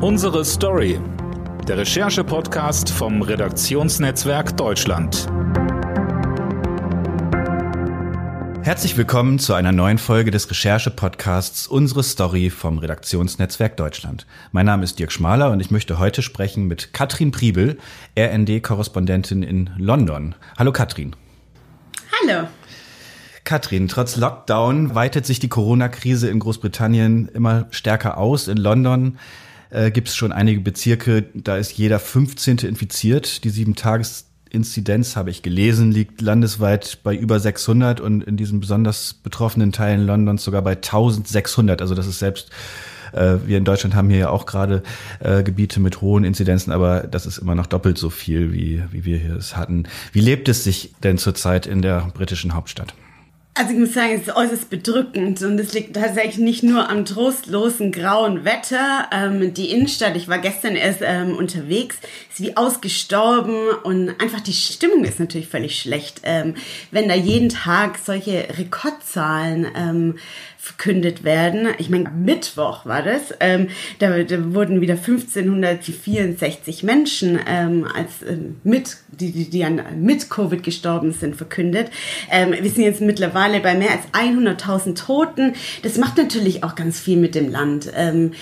Unsere 0.00 0.44
Story. 0.44 1.00
Der 1.66 1.78
Recherche-Podcast 1.78 2.88
vom 2.88 3.20
Redaktionsnetzwerk 3.20 4.56
Deutschland. 4.56 5.26
Herzlich 8.62 8.96
willkommen 8.96 9.40
zu 9.40 9.54
einer 9.54 9.72
neuen 9.72 9.98
Folge 9.98 10.30
des 10.30 10.48
Recherche-Podcasts 10.48 11.66
Unsere 11.66 12.04
Story 12.04 12.48
vom 12.48 12.78
Redaktionsnetzwerk 12.78 13.76
Deutschland. 13.76 14.24
Mein 14.52 14.66
Name 14.66 14.84
ist 14.84 15.00
Dirk 15.00 15.10
Schmaler 15.10 15.50
und 15.50 15.58
ich 15.58 15.72
möchte 15.72 15.98
heute 15.98 16.22
sprechen 16.22 16.68
mit 16.68 16.92
Katrin 16.92 17.32
Priebel, 17.32 17.76
RND-Korrespondentin 18.16 19.42
in 19.42 19.70
London. 19.78 20.36
Hallo 20.56 20.70
Katrin. 20.70 21.16
Hallo. 22.22 22.46
Katrin, 23.42 23.88
trotz 23.88 24.14
Lockdown 24.14 24.94
weitet 24.94 25.26
sich 25.26 25.40
die 25.40 25.48
Corona-Krise 25.48 26.28
in 26.28 26.38
Großbritannien 26.38 27.26
immer 27.34 27.66
stärker 27.70 28.16
aus. 28.16 28.46
In 28.46 28.58
London 28.58 29.18
äh, 29.70 29.90
gibt 29.90 30.08
es 30.08 30.16
schon 30.16 30.32
einige 30.32 30.60
Bezirke, 30.60 31.26
da 31.34 31.56
ist 31.56 31.72
jeder 31.72 31.98
15. 31.98 32.58
infiziert. 32.58 33.44
Die 33.44 33.50
sieben 33.50 33.74
Tages 33.74 34.26
Inzidenz, 34.50 35.16
habe 35.16 35.30
ich 35.30 35.42
gelesen, 35.42 35.92
liegt 35.92 36.20
landesweit 36.20 37.00
bei 37.02 37.14
über 37.14 37.38
600 37.38 38.00
und 38.00 38.22
in 38.24 38.36
diesen 38.36 38.60
besonders 38.60 39.14
betroffenen 39.14 39.72
Teilen 39.72 40.06
Londons 40.06 40.42
sogar 40.42 40.62
bei 40.62 40.72
1600. 40.72 41.82
Also 41.82 41.94
das 41.94 42.06
ist 42.06 42.18
selbst 42.18 42.50
äh, 43.12 43.36
wir 43.46 43.58
in 43.58 43.64
Deutschland 43.64 43.94
haben 43.94 44.10
hier 44.10 44.18
ja 44.18 44.30
auch 44.30 44.46
gerade 44.46 44.82
äh, 45.20 45.42
Gebiete 45.42 45.80
mit 45.80 46.00
hohen 46.00 46.24
Inzidenzen, 46.24 46.72
aber 46.72 47.00
das 47.00 47.26
ist 47.26 47.38
immer 47.38 47.54
noch 47.54 47.66
doppelt 47.66 47.98
so 47.98 48.10
viel, 48.10 48.52
wie, 48.52 48.82
wie 48.90 49.04
wir 49.04 49.18
hier 49.18 49.36
es 49.36 49.56
hatten. 49.56 49.84
Wie 50.12 50.20
lebt 50.20 50.48
es 50.48 50.64
sich 50.64 50.94
denn 51.02 51.18
zurzeit 51.18 51.66
in 51.66 51.82
der 51.82 52.10
britischen 52.14 52.54
Hauptstadt? 52.54 52.94
Also 53.58 53.72
ich 53.72 53.78
muss 53.80 53.92
sagen, 53.92 54.12
es 54.14 54.28
ist 54.28 54.36
äußerst 54.36 54.70
bedrückend 54.70 55.42
und 55.42 55.58
es 55.58 55.72
liegt 55.72 55.96
tatsächlich 55.96 56.38
nicht 56.38 56.62
nur 56.62 56.88
am 56.88 57.04
trostlosen 57.04 57.90
grauen 57.90 58.44
Wetter. 58.44 59.08
Ähm, 59.10 59.52
die 59.52 59.72
Innenstadt, 59.72 60.14
ich 60.14 60.28
war 60.28 60.38
gestern 60.38 60.76
erst 60.76 61.00
ähm, 61.02 61.34
unterwegs, 61.34 61.96
ist 62.30 62.40
wie 62.40 62.56
ausgestorben 62.56 63.70
und 63.82 64.10
einfach 64.20 64.38
die 64.38 64.52
Stimmung 64.52 65.04
ist 65.04 65.18
natürlich 65.18 65.48
völlig 65.48 65.76
schlecht. 65.76 66.20
Ähm, 66.22 66.54
wenn 66.92 67.08
da 67.08 67.16
jeden 67.16 67.48
Tag 67.48 67.98
solche 67.98 68.46
Rekordzahlen 68.56 69.66
ähm, 69.74 70.18
verkündet 70.68 71.24
werden. 71.24 71.68
Ich 71.78 71.88
meine, 71.88 72.10
Mittwoch 72.10 72.84
war 72.84 73.02
das. 73.02 73.34
Ähm, 73.40 73.68
da, 74.00 74.22
da, 74.22 74.54
wurden 74.54 74.82
wieder 74.82 74.94
1564 74.94 76.82
Menschen 76.82 77.38
ähm, 77.46 77.86
als 77.94 78.22
ähm, 78.28 78.56
mit, 78.64 78.98
die, 79.10 79.32
die, 79.32 79.48
die 79.48 79.64
an, 79.64 79.80
mit 80.00 80.28
Covid 80.28 80.62
gestorben 80.62 81.12
sind, 81.12 81.36
verkündet. 81.36 81.90
Ähm, 82.30 82.52
wir 82.60 82.70
sind 82.70 82.84
jetzt 82.84 83.00
mittlerweile 83.00 83.60
bei 83.60 83.74
mehr 83.74 83.92
als 83.92 84.12
100.000 84.12 84.94
Toten. 84.94 85.54
Das 85.82 85.96
macht 85.96 86.18
natürlich 86.18 86.62
auch 86.62 86.74
ganz 86.74 87.00
viel 87.00 87.16
mit 87.16 87.34
dem 87.34 87.50
Land, 87.50 87.90
ähm, 87.96 88.32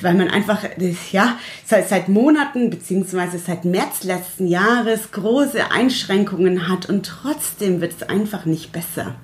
weil 0.00 0.14
man 0.14 0.28
einfach, 0.28 0.62
ja, 1.10 1.38
seit, 1.64 1.88
seit 1.88 2.08
Monaten 2.08 2.70
beziehungsweise 2.70 3.38
seit 3.38 3.64
März 3.64 4.04
letzten 4.04 4.46
Jahres 4.46 5.10
große 5.10 5.72
Einschränkungen 5.72 6.68
hat 6.68 6.88
und 6.88 7.04
trotzdem 7.04 7.80
wird 7.80 7.94
es 8.00 8.08
einfach 8.08 8.44
nicht 8.44 8.70
besser. 8.70 9.16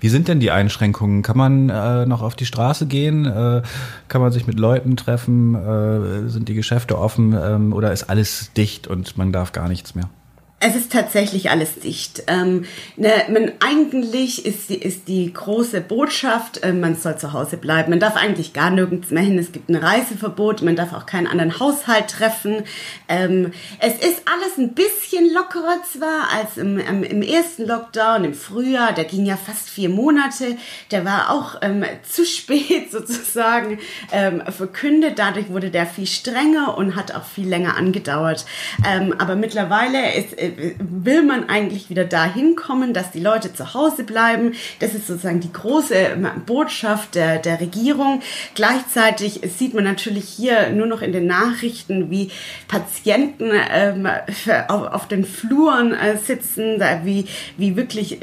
Wie 0.00 0.08
sind 0.08 0.28
denn 0.28 0.40
die 0.40 0.50
Einschränkungen? 0.50 1.22
Kann 1.22 1.36
man 1.36 1.68
äh, 1.68 2.06
noch 2.06 2.22
auf 2.22 2.36
die 2.36 2.46
Straße 2.46 2.86
gehen? 2.86 3.26
Äh, 3.26 3.62
kann 4.08 4.20
man 4.20 4.32
sich 4.32 4.46
mit 4.46 4.58
Leuten 4.58 4.96
treffen? 4.96 5.54
Äh, 5.54 6.28
sind 6.28 6.48
die 6.48 6.54
Geschäfte 6.54 6.98
offen? 6.98 7.36
Ähm, 7.40 7.72
oder 7.72 7.92
ist 7.92 8.04
alles 8.04 8.52
dicht 8.56 8.86
und 8.86 9.16
man 9.18 9.32
darf 9.32 9.52
gar 9.52 9.68
nichts 9.68 9.94
mehr? 9.94 10.08
Es 10.62 10.76
ist 10.76 10.92
tatsächlich 10.92 11.48
alles 11.48 11.76
dicht. 11.76 12.24
Ähm, 12.26 12.66
ne, 12.96 13.10
man, 13.30 13.52
eigentlich 13.60 14.44
ist 14.44 14.68
die, 14.68 14.74
ist 14.74 15.08
die 15.08 15.32
große 15.32 15.80
Botschaft, 15.80 16.62
äh, 16.62 16.74
man 16.74 16.96
soll 16.96 17.16
zu 17.16 17.32
Hause 17.32 17.56
bleiben. 17.56 17.88
Man 17.88 17.98
darf 17.98 18.14
eigentlich 18.14 18.52
gar 18.52 18.68
nirgends 18.68 19.10
mehr 19.10 19.22
hin. 19.22 19.38
Es 19.38 19.52
gibt 19.52 19.70
ein 19.70 19.76
Reiseverbot. 19.76 20.60
Man 20.60 20.76
darf 20.76 20.92
auch 20.92 21.06
keinen 21.06 21.28
anderen 21.28 21.58
Haushalt 21.58 22.08
treffen. 22.08 22.64
Ähm, 23.08 23.52
es 23.78 23.94
ist 23.94 24.24
alles 24.30 24.58
ein 24.58 24.74
bisschen 24.74 25.32
lockerer 25.32 25.78
zwar 25.90 26.28
als 26.38 26.58
im, 26.58 26.76
im, 26.76 27.04
im, 27.04 27.22
ersten 27.22 27.66
Lockdown 27.66 28.24
im 28.24 28.34
Frühjahr. 28.34 28.92
Der 28.92 29.04
ging 29.04 29.24
ja 29.24 29.38
fast 29.38 29.70
vier 29.70 29.88
Monate. 29.88 30.58
Der 30.90 31.06
war 31.06 31.30
auch 31.30 31.56
ähm, 31.62 31.86
zu 32.02 32.26
spät 32.26 32.92
sozusagen 32.92 33.78
ähm, 34.12 34.42
verkündet. 34.46 35.18
Dadurch 35.18 35.48
wurde 35.48 35.70
der 35.70 35.86
viel 35.86 36.06
strenger 36.06 36.76
und 36.76 36.96
hat 36.96 37.14
auch 37.14 37.24
viel 37.24 37.48
länger 37.48 37.78
angedauert. 37.78 38.44
Ähm, 38.86 39.14
aber 39.16 39.36
mittlerweile 39.36 40.12
ist 40.16 40.38
äh, 40.38 40.49
will 40.78 41.22
man 41.22 41.48
eigentlich 41.48 41.90
wieder 41.90 42.04
dahin 42.04 42.56
kommen, 42.56 42.94
dass 42.94 43.10
die 43.10 43.20
Leute 43.20 43.52
zu 43.52 43.74
Hause 43.74 44.04
bleiben. 44.04 44.54
Das 44.78 44.94
ist 44.94 45.06
sozusagen 45.06 45.40
die 45.40 45.52
große 45.52 45.94
ähm, 45.94 46.28
Botschaft 46.46 47.14
der, 47.14 47.38
der 47.38 47.60
Regierung. 47.60 48.22
Gleichzeitig 48.54 49.40
sieht 49.56 49.74
man 49.74 49.84
natürlich 49.84 50.24
hier 50.24 50.70
nur 50.70 50.86
noch 50.86 51.02
in 51.02 51.12
den 51.12 51.26
Nachrichten, 51.26 52.10
wie 52.10 52.30
Patienten 52.68 53.50
ähm, 53.72 54.08
auf, 54.68 54.92
auf 54.92 55.08
den 55.08 55.24
Fluren 55.24 55.92
äh, 55.92 56.16
sitzen, 56.16 56.80
wie, 57.04 57.26
wie 57.56 57.76
wirklich 57.76 58.18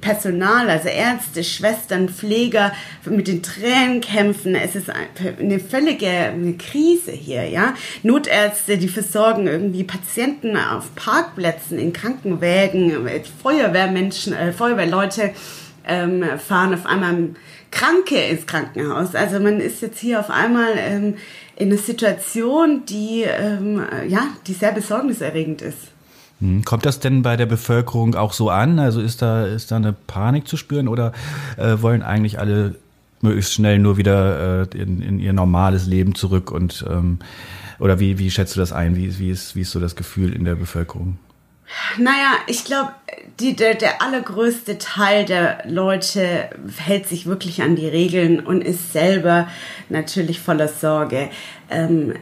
Personal, 0.00 0.68
also 0.70 0.88
Ärzte, 0.88 1.44
Schwestern, 1.44 2.08
Pfleger 2.08 2.72
mit 3.04 3.28
den 3.28 3.42
Tränen 3.42 4.00
kämpfen. 4.00 4.54
Es 4.54 4.76
ist 4.76 4.90
eine 4.90 5.60
völlige 5.60 6.34
Krise 6.58 7.12
hier, 7.12 7.48
ja. 7.48 7.74
Notärzte, 8.02 8.78
die 8.78 8.88
versorgen 8.88 9.46
irgendwie 9.46 9.84
Patienten 9.84 10.56
auf 10.56 10.94
Parkplätzen 10.94 11.54
Einsätzen 11.64 11.78
in 11.78 11.92
Krankenwägen, 11.92 12.92
Feuerwehrmenschen, 13.42 14.32
äh, 14.32 14.52
Feuerwehrleute 14.52 15.32
ähm, 15.86 16.24
fahren 16.38 16.74
auf 16.74 16.86
einmal 16.86 17.30
Kranke 17.70 18.16
ins 18.16 18.46
Krankenhaus. 18.46 19.14
Also 19.14 19.40
man 19.40 19.60
ist 19.60 19.82
jetzt 19.82 19.98
hier 19.98 20.20
auf 20.20 20.30
einmal 20.30 20.72
ähm, 20.76 21.14
in 21.56 21.70
einer 21.70 21.78
Situation, 21.78 22.82
die 22.86 23.24
ähm, 23.24 23.82
ja, 24.08 24.28
die 24.46 24.52
sehr 24.52 24.72
besorgniserregend 24.72 25.62
ist. 25.62 25.78
Hm, 26.40 26.64
kommt 26.64 26.86
das 26.86 27.00
denn 27.00 27.22
bei 27.22 27.36
der 27.36 27.46
Bevölkerung 27.46 28.14
auch 28.14 28.32
so 28.32 28.50
an? 28.50 28.78
Also 28.78 29.00
ist 29.00 29.22
da, 29.22 29.46
ist 29.46 29.70
da 29.70 29.76
eine 29.76 29.92
Panik 29.92 30.48
zu 30.48 30.56
spüren 30.56 30.88
oder 30.88 31.12
äh, 31.56 31.76
wollen 31.80 32.02
eigentlich 32.02 32.38
alle 32.38 32.76
möglichst 33.20 33.54
schnell 33.54 33.78
nur 33.78 33.96
wieder 33.96 34.62
äh, 34.72 34.78
in, 34.78 35.00
in 35.00 35.18
ihr 35.18 35.32
normales 35.32 35.86
Leben 35.86 36.14
zurück 36.14 36.50
und 36.50 36.84
ähm, 36.88 37.18
oder 37.78 37.98
wie, 37.98 38.18
wie 38.18 38.30
schätzt 38.30 38.54
du 38.54 38.60
das 38.60 38.72
ein? 38.72 38.96
Wie, 38.96 39.18
wie, 39.18 39.30
ist, 39.30 39.56
wie 39.56 39.62
ist 39.62 39.72
so 39.72 39.80
das 39.80 39.96
Gefühl 39.96 40.32
in 40.32 40.44
der 40.44 40.54
Bevölkerung? 40.54 41.18
Naja, 41.98 42.36
ich 42.46 42.64
glaube, 42.64 42.94
der, 43.40 43.74
der 43.74 44.02
allergrößte 44.02 44.78
Teil 44.78 45.24
der 45.24 45.58
Leute 45.66 46.50
hält 46.78 47.08
sich 47.08 47.26
wirklich 47.26 47.62
an 47.62 47.76
die 47.76 47.88
Regeln 47.88 48.40
und 48.40 48.62
ist 48.62 48.92
selber 48.92 49.48
natürlich 49.88 50.40
voller 50.40 50.68
Sorge. 50.68 51.30
Ähm, 51.70 52.14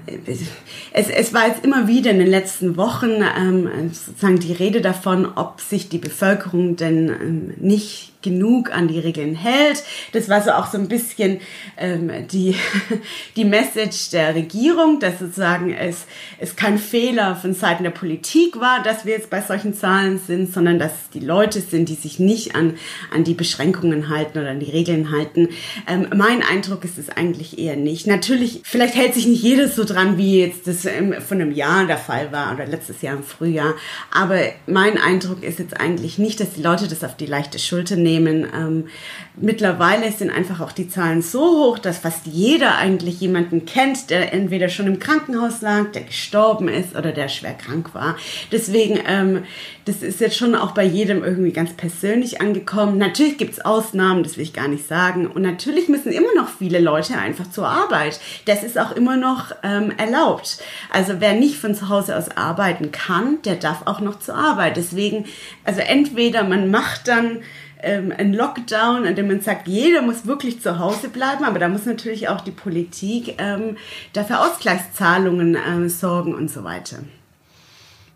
es, 0.93 1.11
es 1.11 1.35
war 1.35 1.49
jetzt 1.49 1.65
immer 1.65 1.89
wieder 1.89 2.11
in 2.11 2.19
den 2.19 2.29
letzten 2.29 2.77
Wochen 2.77 3.23
ähm, 3.37 3.91
sozusagen 3.93 4.39
die 4.39 4.53
Rede 4.53 4.81
davon, 4.81 5.27
ob 5.35 5.61
sich 5.61 5.89
die 5.89 5.99
Bevölkerung 5.99 6.77
denn 6.77 7.09
ähm, 7.09 7.55
nicht 7.59 8.13
genug 8.23 8.73
an 8.73 8.89
die 8.89 8.99
Regeln 8.99 9.35
hält. 9.35 9.83
Das 10.13 10.29
war 10.29 10.41
so 10.43 10.53
auch 10.53 10.71
so 10.71 10.79
ein 10.79 10.89
bisschen 10.89 11.41
ähm, 11.77 12.11
die, 12.31 12.55
die 13.37 13.45
Message 13.45 14.11
der 14.11 14.35
Regierung, 14.35 15.01
dass 15.01 15.19
sozusagen 15.19 15.75
es, 15.75 16.07
es 16.39 16.57
kein 16.57 16.79
Fehler 16.79 17.37
von 17.37 17.53
Seiten 17.53 17.83
der 17.83 17.91
Politik 17.91 18.59
war, 18.61 18.83
dass 18.83 19.05
wir 19.05 19.15
jetzt 19.15 19.31
bei 19.31 19.41
solchen 19.41 19.75
Zahlen 19.75 20.21
sind, 20.25 20.53
sondern 20.53 20.79
dass 20.83 20.93
es 20.93 21.11
die 21.11 21.21
Leute 21.21 21.61
sind, 21.61 21.89
die 21.89 21.95
sich 21.95 22.19
nicht 22.19 22.57
an, 22.57 22.75
an 23.15 23.25
die 23.25 23.35
Beschränkungen 23.35 24.09
halten 24.09 24.39
oder 24.39 24.51
an 24.51 24.61
die 24.61 24.71
Regeln 24.71 25.13
halten. 25.13 25.49
Ähm, 25.89 26.09
mein 26.15 26.43
Eindruck 26.43 26.85
ist 26.85 26.99
es 26.99 27.09
eigentlich 27.09 27.59
eher 27.59 27.77
nicht. 27.77 28.07
Natürlich, 28.07 28.63
vielleicht 28.65 28.97
hält 28.97 29.15
sich 29.15 29.27
nicht 29.27 29.43
jedes 29.43 29.77
so 29.77 29.85
dran, 29.85 30.19
wie 30.19 30.41
jetzt 30.41 30.67
das 30.67 30.83
von 31.27 31.41
einem 31.41 31.53
Jahr 31.53 31.87
der 31.87 31.99
Fall 31.99 32.33
war 32.33 32.53
oder 32.53 32.67
letztes 32.67 33.01
Jahr 33.01 33.17
im 33.17 33.23
Frühjahr. 33.23 33.75
Aber 34.11 34.41
mein 34.67 34.99
Eindruck 34.99 35.43
ist 35.45 35.61
jetzt 35.61 35.79
eigentlich 35.79 36.19
nicht, 36.19 36.41
dass 36.41 36.55
die 36.55 36.63
Leute 36.63 36.89
das 36.89 37.05
auf 37.05 37.17
die 37.17 37.27
leichte 37.27 37.59
Schulter 37.59 37.97
nehmen. 37.97 38.47
Ähm, 38.55 38.89
mittlerweile 39.37 40.11
sind 40.11 40.31
einfach 40.31 40.61
auch 40.61 40.73
die 40.73 40.89
Zahlen 40.89 41.23
so 41.23 41.41
hoch, 41.41 41.79
dass 41.79 41.99
fast 41.99 42.27
jeder 42.27 42.77
eigentlich 42.77 43.21
jemanden 43.21 43.67
kennt, 43.67 44.11
der 44.11 44.33
entweder 44.33 44.69
schon 44.69 44.89
im 44.89 44.99
Krankenhaus 44.99 45.61
lag, 45.61 45.93
der 45.93 46.03
gestorben 46.03 46.69
ist 46.69 46.97
oder 46.97 47.13
der 47.13 47.29
schwer 47.29 47.55
krank 47.55 47.95
war. 47.95 48.17
Deswegen, 48.51 48.99
ähm, 49.07 49.45
das 49.85 50.03
ist 50.03 50.21
jetzt 50.21 50.37
schon 50.37 50.55
auch 50.55 50.73
bei 50.73 50.85
jedem 50.85 51.25
irgendwie 51.25 51.53
ganz 51.53 51.73
persönlich 51.73 52.41
angekommen. 52.41 52.99
Natürlich 52.99 53.39
gibt 53.39 53.55
es 53.55 53.65
Ausnahmen, 53.65 54.23
das 54.23 54.37
will 54.37 54.45
ich 54.45 54.53
gar 54.53 54.69
nicht 54.69 54.87
sagen. 54.87 55.27
Und 55.27 55.43
natürlich 55.43 55.89
müssen 55.89 56.13
immer 56.13 56.35
noch 56.37 56.49
viele 56.49 56.79
Leute 56.79 57.19
einfach 57.19 57.51
zur 57.51 57.69
Arbeit. 57.69 58.21
Das 58.47 58.63
ist 58.63 58.79
auch 58.79 58.93
immer 58.93 59.17
noch 59.17 59.53
ähm, 59.63 59.93
erlaubt. 59.97 60.59
Also 60.91 61.15
wer 61.19 61.35
nicht 61.35 61.57
von 61.57 61.75
zu 61.75 61.89
Hause 61.89 62.17
aus 62.17 62.37
arbeiten 62.37 62.93
kann, 62.93 63.43
der 63.45 63.57
darf 63.57 63.87
auch 63.87 64.01
noch 64.01 64.19
zur 64.19 64.37
Arbeit. 64.37 64.77
Deswegen, 64.77 65.25
also 65.65 65.81
entweder 65.81 66.45
man 66.45 66.71
macht 66.71 67.09
dann 67.09 67.41
ähm, 67.83 68.13
ein 68.17 68.33
Lockdown, 68.33 69.05
in 69.05 69.17
dem 69.17 69.27
man 69.27 69.41
sagt, 69.41 69.67
jeder 69.67 70.03
muss 70.03 70.27
wirklich 70.27 70.61
zu 70.61 70.79
Hause 70.79 71.09
bleiben, 71.09 71.45
aber 71.45 71.59
da 71.59 71.69
muss 71.69 71.85
natürlich 71.85 72.29
auch 72.29 72.41
die 72.41 72.53
Politik 72.53 73.37
ähm, 73.39 73.77
dafür 74.13 74.41
Ausgleichszahlungen 74.41 75.57
ähm, 75.57 75.89
sorgen 75.89 76.35
und 76.35 76.49
so 76.49 76.63
weiter. 76.65 76.99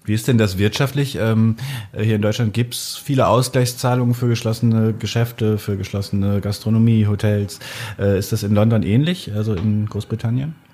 Wie 0.07 0.15
ist 0.15 0.29
denn 0.29 0.39
das 0.39 0.57
wirtschaftlich? 0.57 1.19
Ähm, 1.21 1.57
hier 1.93 2.17
in 2.17 2.23
Deutschland 2.23 2.55
gibt 2.55 2.75
es 2.75 2.97
viele 2.97 3.27
Ausgleichszahlungen 3.27 4.15
für 4.15 4.29
geschlossene 4.29 4.95
Geschäfte, 4.95 5.59
für 5.59 5.77
geschlossene 5.77 6.41
Gastronomie, 6.41 7.07
Hotels. 7.07 7.59
Äh, 7.99 8.19
ist 8.19 8.33
das 8.33 8.43
in 8.43 8.55
London 8.55 8.83
ähnlich, 8.83 9.33
also 9.35 9.55
in 9.55 9.87
Großbritannien? 9.87 10.66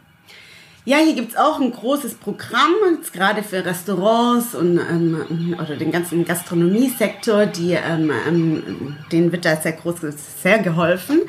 Ja, 0.85 0.97
hier 0.97 1.15
gibt's 1.15 1.37
auch 1.37 1.61
ein 1.61 1.71
großes 1.71 2.15
Programm, 2.15 2.75
gerade 3.13 3.45
für 3.45 3.65
Restaurants 3.65 4.57
und 4.57 4.79
ähm, 4.79 5.55
oder 5.57 5.77
den 5.77 5.93
ganzen 5.93 6.25
Gastronomiesektor, 6.25 7.47
die, 7.47 7.75
ähm, 7.75 8.11
ähm, 8.27 8.97
denen 9.13 9.31
wird 9.31 9.45
da 9.45 9.55
sehr 9.55 9.75
groß 9.75 9.99
sehr 10.43 10.59
geholfen. 10.59 11.21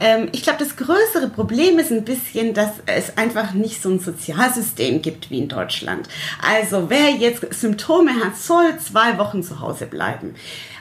Ähm, 0.00 0.28
ich 0.32 0.42
glaube, 0.42 0.58
das 0.58 0.74
größere 0.74 1.28
Problem 1.32 1.78
ist 1.78 1.92
ein 1.92 2.04
bisschen, 2.04 2.54
dass 2.54 2.70
es 2.86 3.16
einfach 3.16 3.54
nicht 3.54 3.80
so 3.80 3.88
ein 3.88 4.00
Sozialsystem 4.00 5.00
gibt 5.00 5.30
wie 5.30 5.38
in 5.38 5.48
Deutschland. 5.48 6.08
Also 6.42 6.90
wer 6.90 7.10
jetzt 7.10 7.54
Symptome 7.54 8.16
hat, 8.24 8.36
soll 8.36 8.78
zwei 8.78 9.16
Wochen 9.18 9.44
zu 9.44 9.60
Hause 9.60 9.86
bleiben 9.86 10.34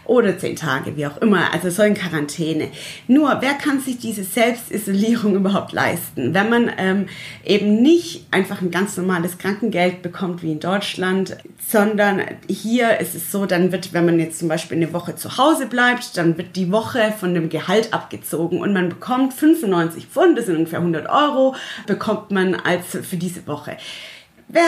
oder 0.08 0.38
zehn 0.38 0.56
Tage, 0.56 0.96
wie 0.98 1.06
auch 1.06 1.18
immer, 1.18 1.54
also 1.54 1.70
so 1.70 1.84
in 1.84 1.94
Quarantäne. 1.94 2.70
Nur, 3.08 3.38
wer 3.42 3.54
kann 3.54 3.80
sich 3.80 4.00
diese 4.00 4.24
Selbstisolierung 4.24 5.36
überhaupt 5.36 5.74
leisten, 5.74 6.34
wenn 6.34 6.50
man 6.50 6.72
ähm, 6.78 7.06
eben 7.46 7.82
nicht 7.82 8.26
einfach 8.32 8.62
ein 8.62 8.72
ganz 8.72 8.98
normales 8.98 9.38
Krankengeld 9.38 10.02
bekommt 10.02 10.44
wie 10.44 10.52
in 10.52 10.60
Deutschland, 10.60 11.38
sondern 11.68 12.22
hier 12.48 13.00
ist 13.00 13.16
es 13.16 13.32
so, 13.32 13.46
dann 13.46 13.72
wird, 13.72 13.94
wenn 13.94 14.06
man 14.06 14.20
jetzt 14.20 14.40
zum 14.40 14.48
Beispiel 14.48 14.78
eine 14.78 14.94
Woche 14.94 15.16
zu 15.16 15.38
Hause 15.38 15.66
bleibt, 15.66 16.18
dann 16.18 16.38
wird 16.38 16.56
die 16.56 16.72
Woche 16.72 17.14
von 17.18 17.34
dem 17.34 17.50
Gehalt 17.50 17.94
abgezogen 17.94 18.62
und 18.62 18.74
man 18.74 18.90
bekommt 18.90 19.34
95 19.34 20.08
Pfund, 20.08 20.38
das 20.38 20.46
sind 20.46 20.58
ungefähr 20.58 20.80
100 20.80 21.10
Euro, 21.10 21.56
bekommt 21.86 22.32
man 22.32 22.56
als 22.56 22.86
für 22.88 23.18
diese 23.18 23.46
Woche. 23.48 23.78
Wer 24.50 24.64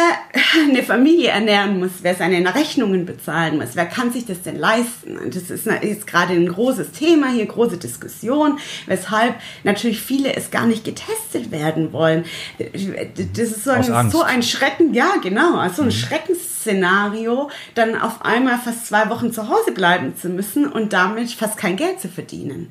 eine 0.61 0.83
Familie 0.83 1.29
ernähren 1.29 1.79
muss, 1.79 1.91
wer 2.01 2.13
seine 2.13 2.53
Rechnungen 2.53 3.05
bezahlen 3.05 3.57
muss, 3.57 3.75
wer 3.75 3.85
kann 3.85 4.11
sich 4.11 4.25
das 4.25 4.41
denn 4.41 4.57
leisten? 4.57 5.17
Und 5.17 5.35
das 5.35 5.49
ist 5.49 5.67
jetzt 5.67 6.05
gerade 6.05 6.33
ein 6.33 6.49
großes 6.49 6.91
Thema 6.91 7.31
hier, 7.31 7.45
große 7.45 7.77
Diskussion, 7.77 8.59
weshalb 8.87 9.35
natürlich 9.63 10.01
viele 10.01 10.35
es 10.35 10.51
gar 10.51 10.65
nicht 10.65 10.83
getestet 10.83 11.51
werden 11.51 11.93
wollen. 11.93 12.25
Das 12.57 13.51
ist 13.51 13.63
so 13.63 13.71
ein, 13.71 14.11
so 14.11 14.21
ein 14.21 14.43
Schrecken, 14.43 14.93
ja 14.93 15.13
genau, 15.23 15.55
also 15.57 15.83
ein 15.83 15.87
mhm. 15.87 15.91
Schreckensszenario, 15.91 17.49
dann 17.73 17.95
auf 17.95 18.25
einmal 18.25 18.57
fast 18.57 18.87
zwei 18.87 19.09
Wochen 19.09 19.31
zu 19.31 19.47
Hause 19.47 19.71
bleiben 19.71 20.13
zu 20.17 20.27
müssen 20.27 20.67
und 20.67 20.91
damit 20.91 21.31
fast 21.31 21.55
kein 21.55 21.77
Geld 21.77 22.01
zu 22.01 22.09
verdienen. 22.09 22.69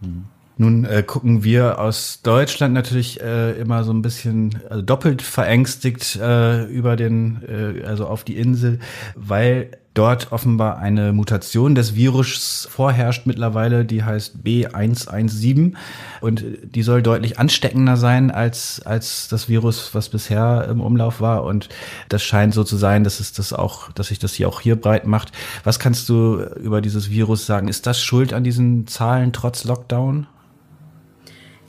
Mhm. 0.00 0.26
Nun 0.58 0.86
äh, 0.86 1.02
gucken 1.02 1.44
wir 1.44 1.78
aus 1.78 2.20
Deutschland 2.22 2.72
natürlich 2.72 3.20
äh, 3.20 3.52
immer 3.60 3.84
so 3.84 3.92
ein 3.92 4.00
bisschen 4.00 4.58
also 4.70 4.82
doppelt 4.82 5.20
verängstigt 5.20 6.16
äh, 6.16 6.64
über 6.64 6.96
den, 6.96 7.42
äh, 7.46 7.84
also 7.84 8.06
auf 8.06 8.24
die 8.24 8.38
Insel, 8.38 8.78
weil 9.14 9.70
dort 9.92 10.32
offenbar 10.32 10.78
eine 10.78 11.12
Mutation 11.12 11.74
des 11.74 11.94
Virus 11.94 12.66
vorherrscht 12.70 13.26
mittlerweile, 13.26 13.84
die 13.84 14.02
heißt 14.02 14.38
B117 14.44 15.74
und 16.22 16.44
die 16.62 16.82
soll 16.82 17.02
deutlich 17.02 17.38
ansteckender 17.38 17.96
sein 17.98 18.30
als 18.30 18.80
als 18.84 19.28
das 19.28 19.48
Virus, 19.48 19.94
was 19.94 20.08
bisher 20.08 20.68
im 20.70 20.80
Umlauf 20.80 21.20
war 21.20 21.44
und 21.44 21.68
das 22.08 22.22
scheint 22.22 22.54
so 22.54 22.64
zu 22.64 22.76
sein, 22.76 23.04
dass 23.04 23.20
es 23.20 23.32
das 23.32 23.52
auch, 23.52 23.92
dass 23.92 24.08
sich 24.08 24.18
das 24.18 24.32
hier 24.34 24.48
auch 24.48 24.60
hier 24.60 24.76
breit 24.76 25.06
macht. 25.06 25.32
Was 25.64 25.78
kannst 25.78 26.08
du 26.08 26.40
über 26.62 26.80
dieses 26.80 27.10
Virus 27.10 27.46
sagen? 27.46 27.68
Ist 27.68 27.86
das 27.86 28.02
schuld 28.02 28.32
an 28.32 28.44
diesen 28.44 28.86
Zahlen 28.86 29.32
trotz 29.32 29.64
Lockdown? 29.64 30.26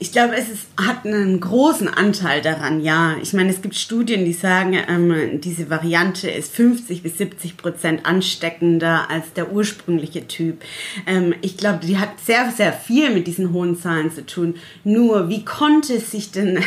Ich 0.00 0.12
glaube, 0.12 0.36
es 0.36 0.48
ist, 0.48 0.66
hat 0.80 1.04
einen 1.04 1.40
großen 1.40 1.88
Anteil 1.88 2.40
daran, 2.40 2.84
ja. 2.84 3.16
Ich 3.20 3.32
meine, 3.32 3.50
es 3.50 3.62
gibt 3.62 3.74
Studien, 3.74 4.24
die 4.24 4.32
sagen, 4.32 4.78
ähm, 4.88 5.40
diese 5.40 5.70
Variante 5.70 6.30
ist 6.30 6.54
50 6.54 7.02
bis 7.02 7.18
70 7.18 7.56
Prozent 7.56 8.06
ansteckender 8.06 9.10
als 9.10 9.32
der 9.32 9.50
ursprüngliche 9.50 10.28
Typ. 10.28 10.62
Ähm, 11.04 11.34
ich 11.40 11.56
glaube, 11.56 11.84
die 11.84 11.98
hat 11.98 12.20
sehr, 12.20 12.52
sehr 12.52 12.72
viel 12.72 13.10
mit 13.10 13.26
diesen 13.26 13.52
hohen 13.52 13.76
Zahlen 13.76 14.12
zu 14.12 14.24
tun. 14.24 14.54
Nur, 14.84 15.28
wie 15.28 15.44
konnte 15.44 15.98
sich 15.98 16.30
denn 16.30 16.60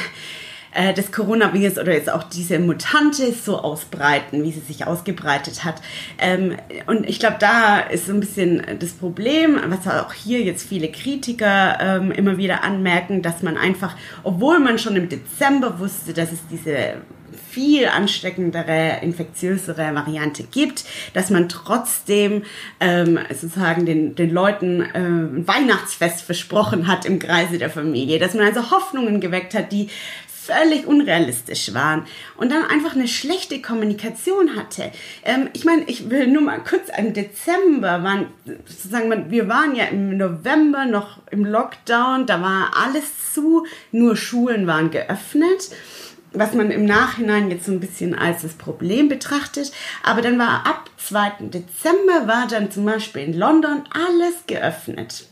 äh, 0.73 0.93
des 0.93 1.11
Coronavirus 1.11 1.77
oder 1.77 1.93
jetzt 1.93 2.09
auch 2.09 2.23
diese 2.23 2.59
Mutante 2.59 3.33
so 3.33 3.59
ausbreiten, 3.59 4.43
wie 4.43 4.51
sie 4.51 4.61
sich 4.61 4.87
ausgebreitet 4.87 5.63
hat. 5.63 5.81
Ähm, 6.17 6.55
und 6.87 7.07
ich 7.09 7.19
glaube, 7.19 7.37
da 7.39 7.79
ist 7.79 8.07
so 8.07 8.13
ein 8.13 8.19
bisschen 8.19 8.61
das 8.79 8.91
Problem, 8.91 9.59
was 9.67 9.87
auch 9.87 10.13
hier 10.13 10.41
jetzt 10.41 10.67
viele 10.67 10.89
Kritiker 10.89 11.77
ähm, 11.79 12.11
immer 12.11 12.37
wieder 12.37 12.63
anmerken, 12.63 13.21
dass 13.21 13.41
man 13.41 13.57
einfach, 13.57 13.95
obwohl 14.23 14.59
man 14.59 14.79
schon 14.79 14.95
im 14.95 15.09
Dezember 15.09 15.79
wusste, 15.79 16.13
dass 16.13 16.31
es 16.31 16.39
diese 16.49 16.95
viel 17.51 17.87
ansteckendere, 17.87 18.99
infektiösere 19.01 19.93
Variante 19.93 20.43
gibt, 20.43 20.85
dass 21.13 21.29
man 21.29 21.49
trotzdem 21.49 22.43
ähm, 22.79 23.19
sozusagen 23.29 23.85
den, 23.85 24.15
den 24.15 24.31
Leuten 24.31 24.87
ähm, 24.93 25.47
Weihnachtsfest 25.47 26.21
versprochen 26.21 26.87
hat 26.87 27.05
im 27.05 27.19
Kreise 27.19 27.57
der 27.57 27.69
Familie, 27.69 28.19
dass 28.19 28.33
man 28.33 28.45
also 28.45 28.71
Hoffnungen 28.71 29.19
geweckt 29.19 29.53
hat, 29.53 29.71
die 29.71 29.89
völlig 30.45 30.87
unrealistisch 30.87 31.73
waren 31.73 32.05
und 32.37 32.51
dann 32.51 32.63
einfach 32.63 32.95
eine 32.95 33.07
schlechte 33.07 33.61
Kommunikation 33.61 34.55
hatte. 34.55 34.91
Ähm, 35.23 35.49
ich 35.53 35.65
meine, 35.65 35.83
ich 35.83 36.09
will 36.09 36.27
nur 36.27 36.41
mal 36.41 36.59
kurz, 36.59 36.89
im 36.97 37.13
Dezember 37.13 38.03
waren, 38.03 38.27
sozusagen, 38.65 39.29
wir 39.29 39.47
waren 39.47 39.75
ja 39.75 39.85
im 39.85 40.17
November 40.17 40.85
noch 40.85 41.19
im 41.31 41.45
Lockdown, 41.45 42.25
da 42.25 42.41
war 42.41 42.71
alles 42.75 43.33
zu, 43.33 43.65
nur 43.91 44.15
Schulen 44.15 44.67
waren 44.67 44.91
geöffnet 44.91 45.69
was 46.33 46.53
man 46.53 46.71
im 46.71 46.85
Nachhinein 46.85 47.51
jetzt 47.51 47.65
so 47.65 47.73
ein 47.73 47.81
bisschen 47.81 48.15
als 48.15 48.43
das 48.43 48.53
Problem 48.53 49.09
betrachtet. 49.09 49.71
Aber 50.01 50.21
dann 50.21 50.39
war 50.39 50.65
ab 50.65 50.89
2. 50.97 51.49
Dezember 51.49 52.27
war 52.27 52.47
dann 52.47 52.71
zum 52.71 52.85
Beispiel 52.85 53.23
in 53.23 53.33
London 53.37 53.83
alles 53.89 54.45
geöffnet. 54.47 55.25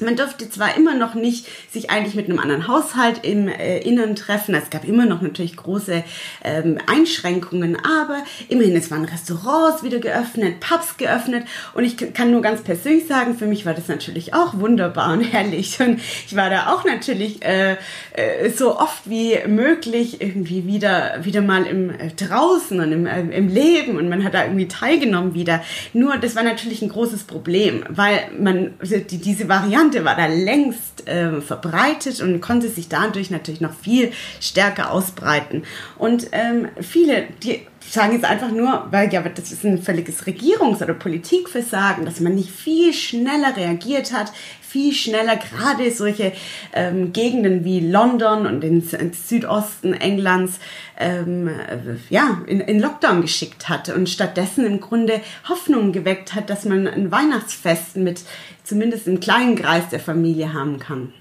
Man 0.00 0.16
durfte 0.16 0.48
zwar 0.48 0.76
immer 0.76 0.94
noch 0.94 1.14
nicht 1.14 1.46
sich 1.70 1.90
eigentlich 1.90 2.14
mit 2.14 2.26
einem 2.26 2.38
anderen 2.38 2.68
Haushalt 2.68 3.24
im 3.24 3.48
äh, 3.48 3.78
Innern 3.78 4.16
treffen, 4.16 4.54
es 4.54 4.70
gab 4.70 4.84
immer 4.84 5.06
noch 5.06 5.20
natürlich 5.20 5.56
große 5.56 6.04
ähm, 6.44 6.78
Einschränkungen, 6.86 7.76
aber 7.76 8.22
immerhin, 8.48 8.76
es 8.76 8.90
waren 8.90 9.04
Restaurants 9.04 9.82
wieder 9.82 9.98
geöffnet, 9.98 10.60
Pubs 10.60 10.96
geöffnet 10.96 11.44
und 11.74 11.84
ich 11.84 11.96
kann 12.14 12.30
nur 12.30 12.42
ganz 12.42 12.62
persönlich 12.62 13.06
sagen, 13.06 13.36
für 13.36 13.46
mich 13.46 13.66
war 13.66 13.74
das 13.74 13.88
natürlich 13.88 14.34
auch 14.34 14.58
wunderbar 14.58 15.12
und 15.12 15.20
herrlich 15.32 15.80
und 15.80 16.00
ich 16.26 16.36
war 16.36 16.50
da 16.50 16.72
auch 16.72 16.84
natürlich 16.84 17.44
äh, 17.44 17.76
äh, 18.12 18.50
so 18.50 18.78
oft 18.78 19.08
wie 19.08 19.38
möglich 19.46 20.20
irgendwie 20.20 20.66
wieder, 20.66 21.18
wieder 21.22 21.42
mal 21.42 21.66
im 21.66 21.90
äh, 21.90 22.10
draußen 22.10 22.80
und 22.80 22.92
im, 22.92 23.06
äh, 23.06 23.20
im 23.20 23.48
Leben 23.48 23.96
und 23.96 24.08
man 24.08 24.24
hat 24.24 24.34
da 24.34 24.44
irgendwie 24.44 24.68
teilgenommen 24.68 25.34
wieder. 25.34 25.62
Nur 25.92 26.16
das 26.18 26.36
war 26.36 26.42
natürlich 26.42 26.82
ein 26.82 26.88
großes 26.88 27.24
Problem, 27.24 27.84
weil 27.88 28.20
man 28.38 28.74
die, 28.82 29.18
diese 29.18 29.48
Variante 29.48 29.89
Variante 29.90 30.04
war 30.04 30.16
da 30.16 30.26
längst 30.26 31.08
äh, 31.08 31.40
verbreitet 31.40 32.20
und 32.20 32.40
konnte 32.40 32.68
sich 32.68 32.88
dadurch 32.88 33.30
natürlich 33.30 33.60
noch 33.60 33.74
viel 33.74 34.12
stärker 34.40 34.92
ausbreiten. 34.92 35.64
Und 35.98 36.28
ähm, 36.32 36.68
viele, 36.80 37.26
die 37.42 37.66
sagen 37.80 38.12
jetzt 38.12 38.24
einfach 38.24 38.50
nur, 38.50 38.86
weil 38.90 39.12
ja, 39.12 39.20
das 39.22 39.50
ist 39.50 39.64
ein 39.64 39.82
völliges 39.82 40.26
Regierungs- 40.26 40.82
oder 40.82 40.94
Politikversagen, 40.94 42.04
dass 42.04 42.20
man 42.20 42.34
nicht 42.34 42.50
viel 42.50 42.92
schneller 42.92 43.56
reagiert 43.56 44.12
hat, 44.12 44.32
viel 44.70 44.94
schneller 44.94 45.36
gerade 45.36 45.90
solche 45.90 46.32
ähm, 46.72 47.12
Gegenden 47.12 47.64
wie 47.64 47.80
London 47.80 48.46
und 48.46 48.60
den 48.60 48.82
Südosten 48.82 49.94
Englands 49.94 50.60
ähm, 50.98 51.48
äh, 51.48 51.96
ja, 52.08 52.42
in, 52.46 52.60
in 52.60 52.80
Lockdown 52.80 53.20
geschickt 53.22 53.68
hat 53.68 53.88
und 53.88 54.08
stattdessen 54.08 54.64
im 54.64 54.80
Grunde 54.80 55.20
Hoffnung 55.48 55.92
geweckt 55.92 56.34
hat, 56.34 56.50
dass 56.50 56.64
man 56.64 56.86
ein 56.86 57.10
Weihnachtsfest 57.10 57.96
mit 57.96 58.22
zumindest 58.62 59.08
im 59.08 59.18
kleinen 59.18 59.56
Kreis 59.56 59.88
der 59.88 60.00
Familie 60.00 60.52
haben 60.52 60.78
kann. 60.78 61.12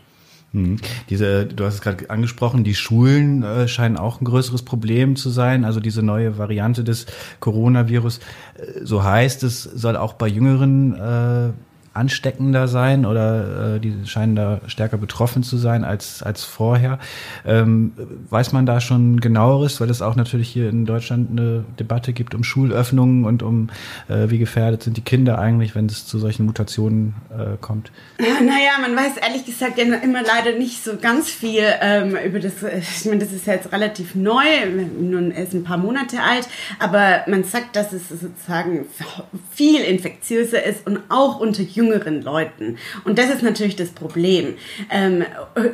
Hm. 0.51 0.77
Diese, 1.09 1.45
du 1.45 1.65
hast 1.65 1.75
es 1.75 1.81
gerade 1.81 2.09
angesprochen, 2.09 2.63
die 2.63 2.73
Schulen 2.73 3.43
äh, 3.43 3.67
scheinen 3.67 3.97
auch 3.97 4.19
ein 4.19 4.25
größeres 4.25 4.63
Problem 4.63 5.15
zu 5.15 5.29
sein. 5.29 5.63
Also 5.63 5.79
diese 5.79 6.01
neue 6.01 6.37
Variante 6.37 6.83
des 6.83 7.05
Coronavirus, 7.39 8.17
äh, 8.17 8.83
so 8.83 9.03
heißt 9.03 9.43
es, 9.43 9.63
soll 9.63 9.95
auch 9.95 10.13
bei 10.13 10.27
jüngeren 10.27 10.95
äh, 10.95 11.53
ansteckender 11.93 12.67
sein 12.67 13.05
oder 13.05 13.75
äh, 13.75 13.79
die 13.79 13.93
scheinen 14.05 14.35
da 14.35 14.61
stärker 14.67 14.97
betroffen 14.97 15.43
zu 15.43 15.57
sein 15.57 15.83
als, 15.83 16.21
als 16.21 16.43
vorher. 16.43 16.99
Ähm, 17.45 17.93
weiß 18.29 18.53
man 18.53 18.65
da 18.65 18.79
schon 18.79 19.19
genaueres, 19.19 19.81
weil 19.81 19.89
es 19.89 20.01
auch 20.01 20.15
natürlich 20.15 20.49
hier 20.49 20.69
in 20.69 20.85
Deutschland 20.85 21.31
eine 21.31 21.65
Debatte 21.79 22.13
gibt 22.13 22.35
um 22.35 22.43
Schulöffnungen 22.43 23.25
und 23.25 23.41
um 23.41 23.69
äh, 24.07 24.29
wie 24.29 24.37
gefährdet 24.37 24.83
sind 24.83 24.97
die 24.97 25.01
Kinder 25.01 25.39
eigentlich, 25.39 25.75
wenn 25.75 25.87
es 25.87 26.05
zu 26.05 26.19
solchen 26.19 26.45
Mutationen 26.45 27.15
äh, 27.31 27.57
kommt? 27.59 27.91
Naja, 28.19 28.71
man 28.81 28.95
weiß 28.95 29.17
ehrlich 29.17 29.45
gesagt 29.45 29.77
ja 29.77 29.85
immer 29.85 30.21
leider 30.23 30.57
nicht 30.57 30.83
so 30.83 30.97
ganz 30.97 31.29
viel 31.29 31.63
ähm, 31.81 32.15
über 32.23 32.39
das. 32.39 32.53
Ich 32.63 33.05
meine, 33.05 33.19
das 33.19 33.33
ist 33.33 33.47
ja 33.47 33.53
jetzt 33.53 33.71
relativ 33.71 34.13
neu, 34.13 34.43
nun 34.99 35.31
ist 35.31 35.53
ein 35.53 35.63
paar 35.63 35.77
Monate 35.77 36.21
alt, 36.21 36.47
aber 36.77 37.23
man 37.27 37.43
sagt, 37.43 37.75
dass 37.75 37.93
es 37.93 38.09
sozusagen 38.09 38.85
viel 39.51 39.81
infektiöser 39.81 40.63
ist 40.63 40.85
und 40.85 40.99
auch 41.09 41.39
unter 41.39 41.63
Jugendlichen 41.63 41.78
jüngeren 41.79 42.21
Leuten. 42.21 42.77
Und 43.05 43.17
das 43.17 43.29
ist 43.29 43.41
natürlich 43.41 43.75
das 43.77 43.89
Problem. 43.91 44.55
Ähm, 44.91 45.23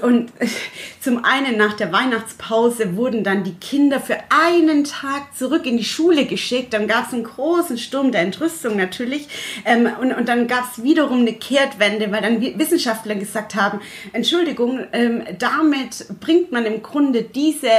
und 0.01 0.31
zum 1.01 1.25
einen 1.25 1.57
nach 1.57 1.73
der 1.73 1.91
Weihnachtspause 1.91 2.95
wurden 2.95 3.23
dann 3.23 3.43
die 3.43 3.55
Kinder 3.55 3.99
für 3.99 4.17
einen 4.29 4.83
Tag 4.83 5.35
zurück 5.35 5.65
in 5.65 5.77
die 5.77 5.83
Schule 5.83 6.25
geschickt. 6.25 6.73
Dann 6.73 6.87
gab 6.87 7.07
es 7.07 7.13
einen 7.13 7.23
großen 7.23 7.77
Sturm 7.77 8.11
der 8.11 8.21
Entrüstung 8.21 8.77
natürlich. 8.77 9.27
Ähm, 9.65 9.89
und, 9.99 10.13
und 10.13 10.29
dann 10.29 10.47
gab 10.47 10.71
es 10.71 10.83
wiederum 10.83 11.21
eine 11.21 11.33
Kehrtwende, 11.33 12.11
weil 12.11 12.21
dann 12.21 12.41
Wissenschaftler 12.41 13.15
gesagt 13.15 13.55
haben, 13.55 13.79
Entschuldigung, 14.13 14.81
ähm, 14.93 15.23
damit 15.39 16.05
bringt 16.19 16.51
man 16.51 16.65
im 16.65 16.83
Grunde 16.83 17.23
diese 17.23 17.71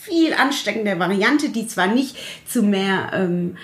viel 0.00 0.34
ansteckende 0.34 0.98
Variante, 0.98 1.50
die 1.50 1.66
zwar 1.66 1.86
nicht 1.86 2.16
zu 2.46 2.62
mehr 2.62 3.10
ähm, 3.14 3.56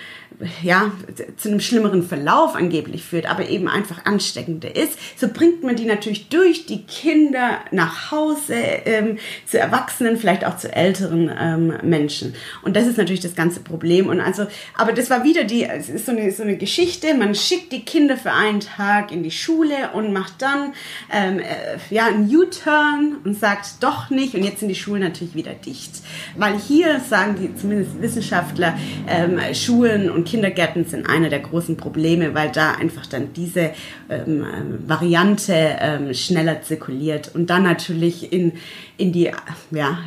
ja, 0.62 0.92
zu 1.36 1.48
einem 1.48 1.60
schlimmeren 1.60 2.02
Verlauf 2.02 2.54
angeblich 2.54 3.04
führt, 3.04 3.30
aber 3.30 3.48
eben 3.48 3.68
einfach 3.68 4.04
ansteckender 4.04 4.74
ist, 4.74 4.98
so 5.16 5.28
bringt 5.28 5.62
man 5.62 5.76
die 5.76 5.84
natürlich 5.84 6.28
durch 6.28 6.66
die 6.66 6.82
Kinder 6.82 7.60
nach 7.70 8.10
Hause 8.10 8.54
ähm, 8.54 9.18
zu 9.46 9.58
Erwachsenen, 9.58 10.16
vielleicht 10.16 10.44
auch 10.44 10.56
zu 10.56 10.74
älteren 10.74 11.30
ähm, 11.38 11.74
Menschen. 11.82 12.34
Und 12.62 12.76
das 12.76 12.86
ist 12.86 12.98
natürlich 12.98 13.20
das 13.20 13.34
ganze 13.34 13.60
Problem. 13.60 14.08
Und 14.08 14.20
also, 14.20 14.46
aber 14.74 14.92
das 14.92 15.10
war 15.10 15.24
wieder 15.24 15.44
die, 15.44 15.64
es 15.64 15.88
ist 15.88 16.06
so 16.06 16.12
eine, 16.12 16.30
so 16.32 16.42
eine 16.42 16.56
Geschichte, 16.56 17.14
man 17.14 17.34
schickt 17.34 17.72
die 17.72 17.84
Kinder 17.84 18.16
für 18.16 18.32
einen 18.32 18.60
Tag 18.60 19.12
in 19.12 19.22
die 19.22 19.30
Schule 19.30 19.90
und 19.92 20.12
macht 20.12 20.42
dann 20.42 20.72
ähm, 21.12 21.38
äh, 21.38 21.44
ja, 21.90 22.06
einen 22.06 22.34
U-Turn 22.34 23.16
und 23.24 23.38
sagt 23.38 23.82
doch 23.82 24.10
nicht 24.10 24.34
und 24.34 24.42
jetzt 24.42 24.60
sind 24.60 24.68
die 24.68 24.74
Schulen 24.74 25.02
natürlich 25.02 25.34
wieder 25.34 25.52
dicht. 25.52 26.02
Weil 26.36 26.58
hier 26.58 27.00
sagen 27.00 27.36
die 27.40 27.54
zumindest 27.54 28.00
Wissenschaftler, 28.00 28.76
ähm, 29.08 29.38
Schulen 29.54 30.10
und 30.10 30.23
Kindergärten 30.24 30.84
sind 30.84 31.08
einer 31.08 31.28
der 31.28 31.40
großen 31.40 31.76
Probleme, 31.76 32.34
weil 32.34 32.50
da 32.50 32.72
einfach 32.72 33.06
dann 33.06 33.32
diese 33.34 33.70
ähm, 34.08 34.44
ähm, 34.44 34.78
Variante 34.86 35.54
ähm, 35.54 36.14
schneller 36.14 36.62
zirkuliert 36.62 37.30
und 37.34 37.50
dann 37.50 37.62
natürlich 37.62 38.32
in, 38.32 38.52
in, 38.96 39.12
die, 39.12 39.30
ja, 39.70 39.98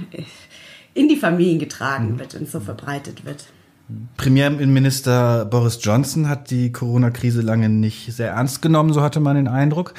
in 0.94 1.08
die 1.08 1.18
Familien 1.18 1.60
getragen 1.60 2.14
mhm. 2.14 2.20
wird 2.20 2.36
und 2.36 2.50
so 2.50 2.60
verbreitet 2.60 3.26
wird. 3.26 3.46
Premierminister 4.18 5.46
Boris 5.46 5.80
Johnson 5.82 6.28
hat 6.28 6.50
die 6.52 6.72
Corona-Krise 6.74 7.42
lange 7.42 7.70
nicht 7.70 8.12
sehr 8.12 8.32
ernst 8.32 8.62
genommen, 8.62 8.92
so 8.92 9.02
hatte 9.02 9.22
man 9.22 9.38
den 9.38 9.48
Eindruck. 9.48 9.94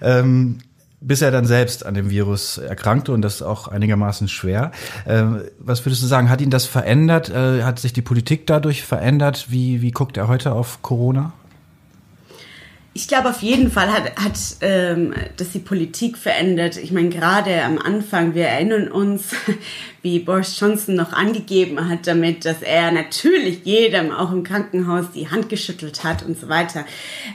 Ähm, 0.00 0.58
bis 1.04 1.22
er 1.22 1.30
dann 1.30 1.46
selbst 1.46 1.84
an 1.84 1.94
dem 1.94 2.10
Virus 2.10 2.58
erkrankte 2.58 3.12
und 3.12 3.22
das 3.22 3.42
auch 3.42 3.68
einigermaßen 3.68 4.28
schwer. 4.28 4.72
Äh, 5.04 5.24
was 5.58 5.84
würdest 5.84 6.02
du 6.02 6.06
sagen, 6.06 6.30
hat 6.30 6.40
ihn 6.40 6.50
das 6.50 6.64
verändert? 6.64 7.28
Äh, 7.28 7.62
hat 7.62 7.78
sich 7.78 7.92
die 7.92 8.02
Politik 8.02 8.46
dadurch 8.46 8.84
verändert? 8.84 9.46
Wie, 9.50 9.82
wie 9.82 9.90
guckt 9.90 10.16
er 10.16 10.28
heute 10.28 10.52
auf 10.52 10.80
Corona? 10.82 11.32
Ich 12.96 13.08
glaube 13.08 13.28
auf 13.28 13.42
jeden 13.42 13.72
Fall 13.72 13.92
hat, 13.92 14.16
hat 14.16 14.38
ähm, 14.60 15.12
das 15.36 15.50
die 15.50 15.58
Politik 15.58 16.16
verändert. 16.16 16.76
Ich 16.76 16.92
meine, 16.92 17.08
gerade 17.08 17.64
am 17.64 17.76
Anfang, 17.78 18.34
wir 18.36 18.46
erinnern 18.46 18.86
uns, 18.86 19.34
wie 20.02 20.20
Boris 20.20 20.58
Johnson 20.58 20.94
noch 20.94 21.12
angegeben 21.12 21.88
hat 21.88 22.06
damit, 22.06 22.44
dass 22.44 22.62
er 22.62 22.92
natürlich 22.92 23.64
jedem, 23.64 24.12
auch 24.12 24.30
im 24.30 24.44
Krankenhaus, 24.44 25.06
die 25.12 25.28
Hand 25.28 25.48
geschüttelt 25.48 26.04
hat 26.04 26.22
und 26.24 26.38
so 26.38 26.48
weiter. 26.48 26.86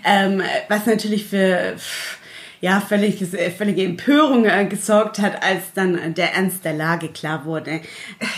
Ähm, 0.06 0.42
was 0.70 0.88
natürlich 0.88 1.26
für... 1.26 1.76
Pff, 1.78 2.19
ja, 2.62 2.82
völlig, 2.82 3.24
völlige 3.58 3.84
Empörung 3.84 4.46
äh, 4.46 4.66
gesorgt 4.66 5.20
hat, 5.20 5.44
als 5.44 5.74
dann 5.74 6.14
der 6.14 6.34
Ernst 6.34 6.66
der 6.66 6.74
Lage 6.74 7.08
klar 7.10 7.46
wurde. 7.46 7.82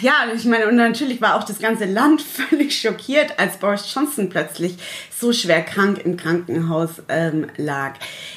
Ja, 0.01 0.13
ich 0.35 0.45
meine, 0.45 0.67
und 0.67 0.75
natürlich 0.75 1.21
war 1.21 1.35
auch 1.35 1.43
das 1.43 1.59
ganze 1.59 1.85
Land 1.85 2.21
völlig 2.49 2.79
schockiert, 2.79 3.39
als 3.39 3.57
Boris 3.57 3.91
Johnson 3.93 4.29
plötzlich 4.29 4.77
so 5.21 5.31
schwer 5.31 5.61
krank 5.61 6.01
im 6.03 6.17
Krankenhaus 6.17 7.03
ähm, 7.07 7.45
lag. 7.55 7.93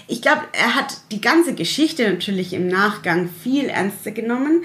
Ich 0.07 0.21
glaube, 0.21 0.43
er 0.53 0.75
hat 0.75 0.99
die 1.11 1.21
ganze 1.23 1.55
Geschichte 1.55 2.07
natürlich 2.09 2.53
im 2.53 2.69
Nachgang 2.69 3.31
viel 3.43 3.71
ernster 3.71 4.11
genommen, 4.11 4.65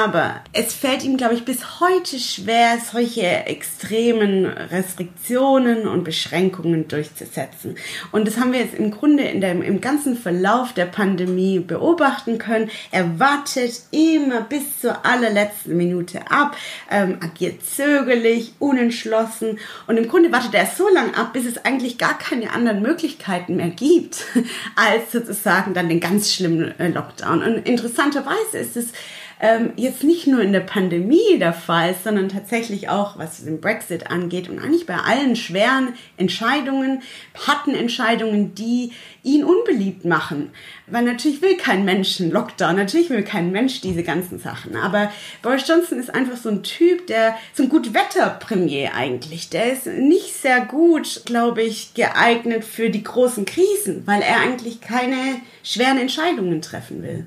aber 0.00 0.42
es 0.54 0.72
fällt 0.72 1.04
ihm, 1.04 1.18
glaube 1.18 1.34
ich, 1.34 1.44
bis 1.44 1.80
heute 1.80 2.18
schwer, 2.18 2.78
solche 2.90 3.26
extremen 3.44 4.46
Restriktionen 4.46 5.86
und 5.86 6.02
Beschränkungen 6.02 6.88
durchzusetzen. 6.88 7.76
Und 8.10 8.26
das 8.26 8.38
haben 8.38 8.52
wir 8.52 8.60
jetzt 8.60 8.74
im 8.74 8.90
Grunde 8.90 9.24
in 9.24 9.42
der, 9.42 9.52
im 9.52 9.82
ganzen 9.82 10.16
Verlauf 10.16 10.72
der 10.72 10.86
Pandemie 10.86 11.58
beobachten 11.58 12.38
können. 12.38 12.70
Er 12.90 13.18
wartet 13.18 13.82
immer 13.90 14.40
bis 14.40 14.80
zur 14.80 15.04
allerletzten 15.04 15.76
Minute 15.76 16.30
ab, 16.30 16.56
ähm, 16.90 17.18
agiert 17.20 17.62
zögerlich, 17.66 18.54
unentschlossen 18.58 19.58
und 19.86 19.98
im 19.98 20.08
Grunde 20.08 20.32
wartet 20.32 20.54
er 20.54 20.64
so 20.64 20.88
lange 20.88 21.14
ab, 21.14 21.34
bis 21.34 21.49
es 21.49 21.49
eigentlich 21.58 21.98
gar 21.98 22.18
keine 22.18 22.52
anderen 22.52 22.82
Möglichkeiten 22.82 23.56
mehr 23.56 23.70
gibt, 23.70 24.24
als 24.76 25.12
sozusagen 25.12 25.74
dann 25.74 25.88
den 25.88 26.00
ganz 26.00 26.32
schlimmen 26.32 26.78
äh, 26.78 26.88
Lockdown. 26.88 27.42
Und 27.42 27.68
interessanterweise 27.68 28.58
ist 28.58 28.76
es 28.76 28.92
ähm, 29.40 29.72
jetzt 29.76 30.04
nicht 30.04 30.26
nur 30.26 30.42
in 30.42 30.52
der 30.52 30.60
Pandemie 30.60 31.38
der 31.38 31.54
Fall, 31.54 31.94
sondern 32.04 32.28
tatsächlich 32.28 32.90
auch, 32.90 33.18
was 33.18 33.42
den 33.42 33.60
Brexit 33.60 34.10
angeht 34.10 34.50
und 34.50 34.58
eigentlich 34.58 34.86
bei 34.86 34.96
allen 34.96 35.34
schweren 35.34 35.94
Entscheidungen, 36.18 37.02
harten 37.46 37.74
Entscheidungen, 37.74 38.54
die 38.54 38.92
ihn 39.22 39.42
unbeliebt 39.44 40.04
machen. 40.04 40.50
Weil 40.86 41.04
natürlich 41.04 41.40
will 41.40 41.56
kein 41.56 41.86
Mensch 41.86 42.20
einen 42.20 42.30
Lockdown, 42.30 42.76
natürlich 42.76 43.08
will 43.08 43.22
kein 43.22 43.50
Mensch 43.50 43.80
diese 43.80 44.02
ganzen 44.02 44.38
Sachen. 44.38 44.76
Aber 44.76 45.10
Boris 45.42 45.66
Johnson 45.66 45.98
ist 45.98 46.14
einfach 46.14 46.36
so 46.36 46.50
ein 46.50 46.62
Typ, 46.62 47.06
der 47.06 47.34
so 47.54 47.62
ein 47.62 47.70
Gutwetter-Premier 47.70 48.94
eigentlich. 48.94 49.48
Der 49.48 49.72
ist 49.72 49.86
nicht 49.86 50.34
sehr 50.34 50.60
gut, 50.60 51.22
glaube 51.24 51.62
ich, 51.62 51.94
geeignet 51.94 52.64
für 52.64 52.90
die 52.90 53.02
großen 53.02 53.46
Krisen, 53.46 54.02
weil 54.06 54.20
er 54.20 54.40
eigentlich 54.40 54.82
keine 54.82 55.40
schweren 55.62 55.98
Entscheidungen 55.98 56.60
treffen 56.60 57.02
will. 57.02 57.26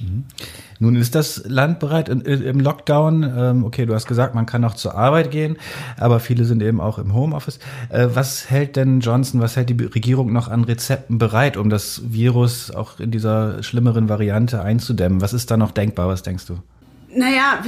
Mhm. 0.00 0.24
Nun 0.78 0.96
ist 0.96 1.14
das 1.14 1.44
Land 1.46 1.78
bereit 1.78 2.08
im 2.08 2.60
Lockdown. 2.60 3.22
Ähm, 3.22 3.64
okay, 3.64 3.86
du 3.86 3.94
hast 3.94 4.06
gesagt, 4.06 4.34
man 4.34 4.46
kann 4.46 4.64
auch 4.64 4.74
zur 4.74 4.94
Arbeit 4.94 5.30
gehen, 5.30 5.56
aber 5.96 6.20
viele 6.20 6.44
sind 6.44 6.62
eben 6.62 6.80
auch 6.80 6.98
im 6.98 7.14
Homeoffice. 7.14 7.58
Äh, 7.88 8.08
was 8.12 8.50
hält 8.50 8.76
denn 8.76 9.00
Johnson, 9.00 9.40
was 9.40 9.56
hält 9.56 9.70
die 9.70 9.84
Regierung 9.84 10.32
noch 10.32 10.48
an 10.48 10.64
Rezepten 10.64 11.18
bereit, 11.18 11.56
um 11.56 11.70
das 11.70 12.02
Virus 12.04 12.70
auch 12.70 13.00
in 13.00 13.10
dieser 13.10 13.62
schlimmeren 13.62 14.08
Variante 14.08 14.62
einzudämmen? 14.62 15.20
Was 15.20 15.32
ist 15.32 15.50
da 15.50 15.56
noch 15.56 15.70
denkbar? 15.70 16.08
Was 16.08 16.22
denkst 16.22 16.46
du? 16.46 16.58
Naja, 17.14 17.62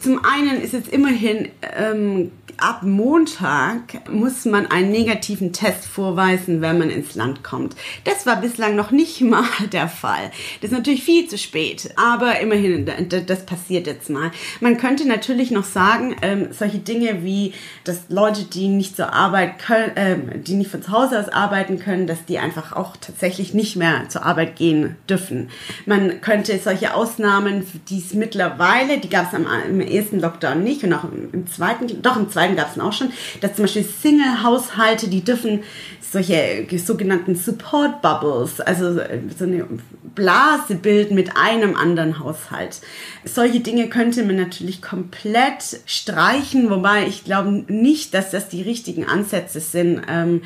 zum 0.00 0.24
einen 0.24 0.60
ist 0.60 0.74
es 0.74 0.88
immerhin 0.88 1.48
ähm, 1.76 2.30
ab 2.58 2.82
Montag 2.82 4.08
muss 4.10 4.44
man 4.44 4.66
einen 4.66 4.90
negativen 4.90 5.52
Test 5.52 5.86
vorweisen, 5.86 6.60
wenn 6.60 6.78
man 6.78 6.90
ins 6.90 7.14
Land 7.14 7.44
kommt. 7.44 7.76
Das 8.04 8.26
war 8.26 8.40
bislang 8.40 8.76
noch 8.76 8.90
nicht 8.90 9.20
mal 9.22 9.44
der 9.72 9.88
Fall. 9.88 10.30
Das 10.60 10.70
ist 10.70 10.76
natürlich 10.76 11.04
viel 11.04 11.28
zu 11.28 11.38
spät, 11.38 11.90
aber 11.96 12.40
immerhin, 12.40 12.90
das 13.26 13.46
passiert 13.46 13.86
jetzt 13.86 14.10
mal. 14.10 14.30
Man 14.60 14.76
könnte 14.76 15.06
natürlich 15.06 15.50
noch 15.50 15.64
sagen, 15.64 16.16
ähm, 16.22 16.48
solche 16.50 16.78
Dinge 16.78 17.24
wie, 17.24 17.52
dass 17.84 18.08
Leute, 18.08 18.44
die 18.44 18.68
nicht 18.68 18.96
zur 18.96 19.12
Arbeit 19.12 19.58
können, 19.58 19.96
äh, 19.96 20.38
die 20.38 20.54
nicht 20.54 20.70
von 20.70 20.82
zu 20.82 20.92
Hause 20.92 21.20
aus 21.20 21.28
arbeiten 21.28 21.78
können, 21.78 22.06
dass 22.06 22.24
die 22.24 22.38
einfach 22.38 22.72
auch 22.72 22.96
tatsächlich 22.96 23.54
nicht 23.54 23.76
mehr 23.76 24.08
zur 24.08 24.24
Arbeit 24.24 24.56
gehen 24.56 24.96
dürfen. 25.08 25.50
Man 25.86 26.20
könnte 26.20 26.58
solche 26.58 26.94
Ausnahmen, 26.94 27.66
die 27.88 27.98
es 27.98 28.14
mittlerweile, 28.14 28.77
die 28.86 29.08
gab 29.08 29.32
es 29.32 29.38
im 29.68 29.80
ersten 29.80 30.20
Lockdown 30.20 30.62
nicht 30.62 30.84
und 30.84 30.92
auch 30.92 31.04
im, 31.04 31.28
im 31.32 31.46
zweiten, 31.46 32.02
doch 32.02 32.16
im 32.16 32.30
zweiten 32.30 32.56
gab 32.56 32.74
es 32.74 32.80
auch 32.80 32.92
schon, 32.92 33.10
dass 33.40 33.54
zum 33.54 33.64
Beispiel 33.64 33.84
Single-Haushalte, 33.84 35.08
die 35.08 35.22
dürfen 35.22 35.62
solche 36.10 36.66
sogenannten 36.78 37.34
Support 37.34 38.00
Bubbles, 38.00 38.60
also 38.60 38.94
so 39.36 39.44
eine 39.44 39.66
Blase 40.14 40.74
bilden 40.74 41.14
mit 41.14 41.36
einem 41.36 41.76
anderen 41.76 42.18
Haushalt. 42.18 42.80
Solche 43.24 43.60
Dinge 43.60 43.88
könnte 43.88 44.24
man 44.24 44.36
natürlich 44.36 44.80
komplett 44.80 45.80
streichen, 45.86 46.70
wobei 46.70 47.06
ich 47.06 47.24
glaube 47.24 47.64
nicht, 47.68 48.14
dass 48.14 48.30
das 48.30 48.48
die 48.48 48.62
richtigen 48.62 49.04
Ansätze 49.06 49.60
sind. 49.60 50.02
Ähm, 50.08 50.42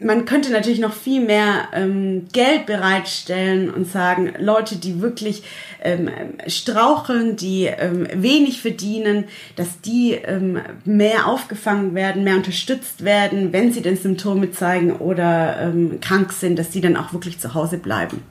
man 0.00 0.24
könnte 0.24 0.50
natürlich 0.50 0.80
noch 0.80 0.92
viel 0.92 1.24
mehr 1.24 1.68
ähm, 1.72 2.26
Geld 2.32 2.66
bereitstellen 2.66 3.70
und 3.70 3.88
sagen, 3.88 4.32
Leute, 4.38 4.76
die 4.76 5.00
wirklich 5.00 5.42
ähm, 5.82 6.10
straucheln, 6.46 7.36
die 7.36 7.66
ähm, 7.66 8.06
wenig 8.14 8.60
verdienen, 8.60 9.24
dass 9.56 9.80
die 9.80 10.12
ähm, 10.12 10.60
mehr 10.84 11.26
aufgefangen 11.26 11.94
werden, 11.94 12.24
mehr 12.24 12.36
unterstützt 12.36 13.04
werden, 13.04 13.52
wenn 13.52 13.72
sie 13.72 13.82
denn 13.82 13.96
Symptome 13.96 14.50
zeigen 14.50 14.92
oder 14.92 15.60
ähm, 15.60 16.00
krank 16.00 16.32
sind, 16.32 16.58
dass 16.58 16.70
die 16.70 16.80
dann 16.80 16.96
auch 16.96 17.12
wirklich 17.12 17.38
zu 17.38 17.54
Hause 17.54 17.78
bleiben. 17.78 18.22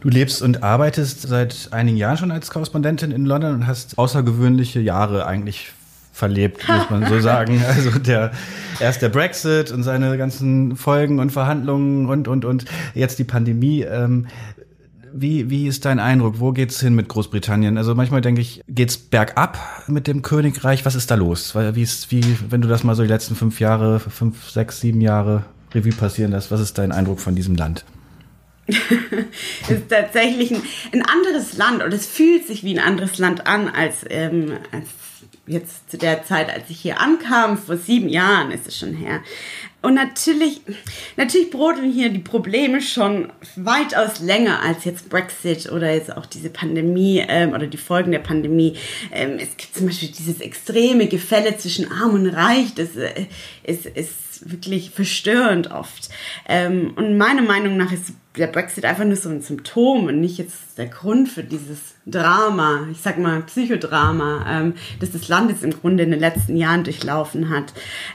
Du 0.00 0.08
lebst 0.08 0.42
und 0.42 0.64
arbeitest 0.64 1.22
seit 1.22 1.68
einigen 1.70 1.96
Jahren 1.96 2.16
schon 2.16 2.32
als 2.32 2.50
Korrespondentin 2.50 3.12
in 3.12 3.24
London 3.24 3.54
und 3.54 3.66
hast 3.68 3.98
außergewöhnliche 3.98 4.80
Jahre 4.80 5.26
eigentlich 5.26 5.72
verlebt, 6.12 6.66
muss 6.68 6.90
man 6.90 7.06
so 7.08 7.20
sagen. 7.20 7.62
Also 7.66 7.98
der 7.98 8.32
erst 8.78 9.02
der 9.02 9.08
Brexit 9.08 9.70
und 9.72 9.82
seine 9.82 10.16
ganzen 10.18 10.76
Folgen 10.76 11.18
und 11.18 11.30
Verhandlungen 11.30 12.06
und 12.06 12.28
und 12.28 12.44
und 12.44 12.64
jetzt 12.94 13.18
die 13.18 13.24
Pandemie. 13.24 13.82
Ähm, 13.82 14.26
wie, 15.14 15.50
wie 15.50 15.66
ist 15.66 15.84
dein 15.84 15.98
Eindruck? 15.98 16.40
Wo 16.40 16.52
geht's 16.52 16.80
hin 16.80 16.94
mit 16.94 17.08
Großbritannien? 17.08 17.76
Also 17.76 17.94
manchmal 17.94 18.22
denke 18.22 18.40
ich, 18.40 18.62
geht's 18.66 18.96
bergab 18.96 19.58
mit 19.86 20.06
dem 20.06 20.22
Königreich? 20.22 20.86
Was 20.86 20.94
ist 20.94 21.10
da 21.10 21.16
los? 21.16 21.54
Wie 21.54 21.82
ist, 21.82 22.10
wie, 22.10 22.24
wenn 22.48 22.62
du 22.62 22.68
das 22.68 22.82
mal 22.82 22.94
so 22.94 23.02
die 23.02 23.10
letzten 23.10 23.36
fünf 23.36 23.60
Jahre, 23.60 24.00
fünf, 24.00 24.48
sechs, 24.48 24.80
sieben 24.80 25.02
Jahre 25.02 25.44
Revue 25.74 25.92
passieren 25.92 26.32
lässt. 26.32 26.50
Was 26.50 26.60
ist 26.60 26.78
dein 26.78 26.92
Eindruck 26.92 27.20
von 27.20 27.34
diesem 27.34 27.56
Land? 27.56 27.84
es 28.66 29.70
ist 29.70 29.88
tatsächlich 29.88 30.52
ein, 30.52 30.62
ein, 30.92 31.02
anderes 31.02 31.56
Land 31.56 31.82
und 31.82 31.92
es 31.92 32.06
fühlt 32.06 32.46
sich 32.46 32.62
wie 32.62 32.78
ein 32.78 32.84
anderes 32.84 33.18
Land 33.18 33.46
an 33.46 33.68
als, 33.68 34.04
ähm, 34.08 34.52
als 34.70 34.86
jetzt 35.46 35.90
zu 35.90 35.98
der 35.98 36.24
Zeit, 36.24 36.52
als 36.52 36.70
ich 36.70 36.80
hier 36.80 37.00
ankam, 37.00 37.58
vor 37.58 37.76
sieben 37.76 38.08
Jahren 38.08 38.52
ist 38.52 38.66
es 38.68 38.78
schon 38.78 38.94
her. 38.94 39.20
Und 39.82 39.94
natürlich, 39.94 40.60
natürlich 41.16 41.50
brodeln 41.50 41.90
hier 41.90 42.10
die 42.10 42.20
Probleme 42.20 42.80
schon 42.80 43.32
weitaus 43.56 44.20
länger 44.20 44.62
als 44.62 44.84
jetzt 44.84 45.08
Brexit 45.08 45.70
oder 45.72 45.92
jetzt 45.92 46.16
auch 46.16 46.26
diese 46.26 46.50
Pandemie 46.50 47.24
ähm, 47.26 47.52
oder 47.52 47.66
die 47.66 47.78
Folgen 47.78 48.12
der 48.12 48.20
Pandemie. 48.20 48.76
Ähm, 49.10 49.38
es 49.40 49.56
gibt 49.56 49.74
zum 49.74 49.86
Beispiel 49.86 50.10
dieses 50.10 50.40
extreme 50.40 51.08
Gefälle 51.08 51.56
zwischen 51.56 51.90
Arm 51.90 52.14
und 52.14 52.28
Reich. 52.28 52.74
Das 52.74 52.94
äh, 52.96 53.26
ist, 53.64 53.86
ist 53.86 54.21
wirklich 54.50 54.90
verstörend 54.90 55.70
oft. 55.70 56.10
Ähm, 56.48 56.92
und 56.96 57.16
meiner 57.16 57.42
Meinung 57.42 57.76
nach 57.76 57.92
ist 57.92 58.12
der 58.36 58.46
Brexit 58.46 58.84
einfach 58.84 59.04
nur 59.04 59.16
so 59.16 59.28
ein 59.28 59.42
Symptom 59.42 60.06
und 60.06 60.20
nicht 60.20 60.38
jetzt 60.38 60.78
der 60.78 60.86
Grund 60.86 61.28
für 61.28 61.44
dieses 61.44 61.78
Drama, 62.06 62.88
ich 62.90 63.00
sag 63.00 63.18
mal 63.18 63.42
Psychodrama, 63.42 64.46
ähm, 64.48 64.74
das 65.00 65.12
das 65.12 65.28
Land 65.28 65.50
jetzt 65.50 65.64
im 65.64 65.78
Grunde 65.78 66.04
in 66.04 66.10
den 66.10 66.20
letzten 66.20 66.56
Jahren 66.56 66.84
durchlaufen 66.84 67.50
hat. 67.50 67.72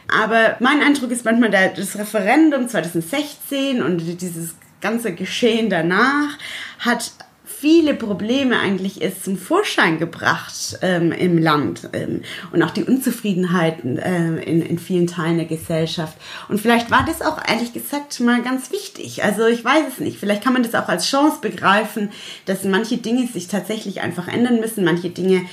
Aber 0.07 0.57
mein 0.59 0.81
Eindruck 0.81 1.11
ist 1.11 1.25
manchmal, 1.25 1.51
der, 1.51 1.69
das 1.69 1.97
Referendum 1.97 2.67
2016 2.67 3.81
und 3.81 4.21
dieses 4.21 4.55
ganze 4.81 5.13
Geschehen 5.13 5.69
danach 5.69 6.37
hat 6.79 7.11
viele 7.47 7.93
Probleme 7.93 8.59
eigentlich 8.59 9.01
ist 9.01 9.23
zum 9.23 9.37
Vorschein 9.37 9.97
gebracht 9.97 10.77
ähm, 10.81 11.11
im 11.11 11.37
Land 11.37 11.89
ähm, 11.93 12.21
und 12.51 12.61
auch 12.61 12.71
die 12.71 12.83
Unzufriedenheiten 12.83 13.99
ähm, 14.01 14.37
in, 14.37 14.61
in 14.61 14.77
vielen 14.77 15.07
Teilen 15.07 15.37
der 15.37 15.45
Gesellschaft. 15.45 16.17
Und 16.49 16.59
vielleicht 16.59 16.91
war 16.91 17.05
das 17.05 17.21
auch 17.21 17.39
ehrlich 17.47 17.73
gesagt 17.73 18.19
mal 18.19 18.41
ganz 18.41 18.71
wichtig. 18.71 19.23
Also 19.23 19.47
ich 19.47 19.63
weiß 19.63 19.85
es 19.87 19.99
nicht. 19.99 20.19
Vielleicht 20.19 20.43
kann 20.43 20.53
man 20.53 20.63
das 20.63 20.75
auch 20.75 20.89
als 20.89 21.07
Chance 21.07 21.37
begreifen, 21.41 22.09
dass 22.45 22.63
manche 22.63 22.97
Dinge 22.97 23.27
sich 23.27 23.47
tatsächlich 23.47 24.01
einfach 24.01 24.27
ändern 24.27 24.59
müssen, 24.59 24.83
manche 24.83 25.09
Dinge 25.09 25.45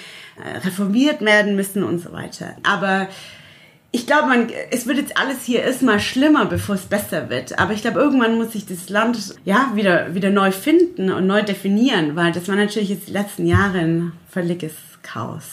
äh, 0.43 0.59
reformiert 0.59 1.21
werden 1.21 1.57
müssen 1.57 1.85
und 1.85 2.01
so 2.01 2.13
weiter. 2.13 2.57
Aber 2.65 3.09
ich 3.95 4.09
glaube, 4.09 4.27
man, 4.27 4.49
es 4.73 4.89
wird 4.89 4.99
jetzt 4.99 5.17
alles 5.17 5.45
hier 5.45 5.63
erstmal 5.63 6.01
schlimmer, 6.01 6.47
bevor 6.47 6.75
es 6.75 6.83
besser 6.83 7.31
wird. 7.31 7.61
Aber 7.61 7.75
ich 7.75 7.83
glaube, 7.83 8.01
irgendwann 8.01 8.37
muss 8.37 8.51
sich 8.51 8.67
das 8.67 8.89
Land 8.89 9.37
ja 9.45 9.71
wieder, 9.77 10.17
wieder 10.17 10.31
neu 10.31 10.51
finden 10.51 11.13
und 11.13 11.29
neu 11.29 11.45
definieren, 11.45 12.17
weil 12.17 12.33
das 12.33 12.49
war 12.49 12.57
natürlich 12.57 12.89
jetzt 12.89 13.07
die 13.07 13.13
letzten 13.13 13.47
Jahre 13.47 13.79
ein 13.79 14.13
völliges 14.29 14.73
Chaos. 15.03 15.45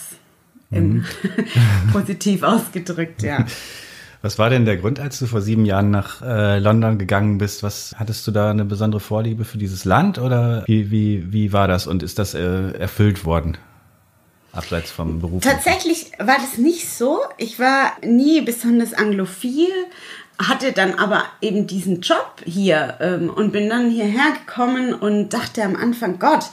Mhm. 0.70 1.04
positiv 1.92 2.42
ausgedrückt, 2.42 3.22
ja. 3.22 3.46
Was 4.22 4.40
war 4.40 4.50
denn 4.50 4.64
der 4.64 4.76
Grund, 4.76 4.98
als 4.98 5.20
du 5.20 5.26
vor 5.26 5.40
sieben 5.40 5.64
Jahren 5.64 5.92
nach 5.92 6.20
äh, 6.22 6.58
London 6.58 6.98
gegangen 6.98 7.38
bist? 7.38 7.62
Was 7.62 7.94
hattest 7.96 8.26
du 8.26 8.32
da 8.32 8.50
eine 8.50 8.64
besondere 8.64 9.00
Vorliebe 9.00 9.44
für 9.44 9.58
dieses 9.58 9.84
Land 9.84 10.18
oder 10.18 10.64
wie, 10.66 10.90
wie, 10.90 11.32
wie 11.32 11.52
war 11.52 11.68
das 11.68 11.86
und 11.86 12.02
ist 12.02 12.18
das 12.18 12.34
äh, 12.34 12.72
erfüllt 12.72 13.24
worden? 13.24 13.56
Abseits 14.52 14.90
vom 14.90 15.20
Beruf? 15.20 15.42
Tatsächlich 15.42 16.12
war 16.18 16.36
das 16.36 16.58
nicht 16.58 16.88
so. 16.88 17.20
Ich 17.38 17.58
war 17.58 17.92
nie 18.02 18.40
besonders 18.42 18.94
anglophil, 18.94 19.70
hatte 20.38 20.72
dann 20.72 20.94
aber 20.94 21.24
eben 21.40 21.66
diesen 21.66 22.00
Job 22.00 22.42
hier 22.44 22.98
ähm, 23.00 23.30
und 23.30 23.52
bin 23.52 23.68
dann 23.68 23.90
hierher 23.90 24.32
gekommen 24.32 24.94
und 24.94 25.30
dachte 25.30 25.62
am 25.62 25.76
Anfang, 25.76 26.18
Gott, 26.18 26.50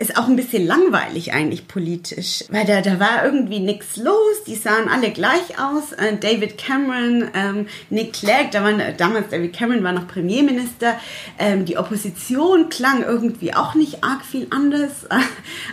ist 0.00 0.16
auch 0.16 0.28
ein 0.28 0.36
bisschen 0.36 0.66
langweilig 0.66 1.34
eigentlich 1.34 1.68
politisch, 1.68 2.44
weil 2.48 2.64
da, 2.64 2.80
da 2.80 2.98
war 2.98 3.22
irgendwie 3.22 3.60
nichts 3.60 3.98
los, 3.98 4.44
die 4.46 4.54
sahen 4.54 4.88
alle 4.88 5.10
gleich 5.10 5.58
aus. 5.58 5.92
Äh, 5.92 6.16
David 6.16 6.56
Cameron, 6.56 7.28
ähm, 7.34 7.66
Nick 7.90 8.14
Clegg, 8.14 8.48
da 8.50 8.64
waren, 8.64 8.80
damals 8.96 9.28
David 9.28 9.52
Cameron 9.52 9.84
war 9.84 9.92
noch 9.92 10.08
Premierminister, 10.08 10.98
ähm, 11.38 11.66
die 11.66 11.76
Opposition 11.76 12.70
klang 12.70 13.02
irgendwie 13.02 13.52
auch 13.52 13.74
nicht 13.74 14.02
arg 14.02 14.24
viel 14.24 14.46
anders 14.48 15.04
äh, 15.10 15.20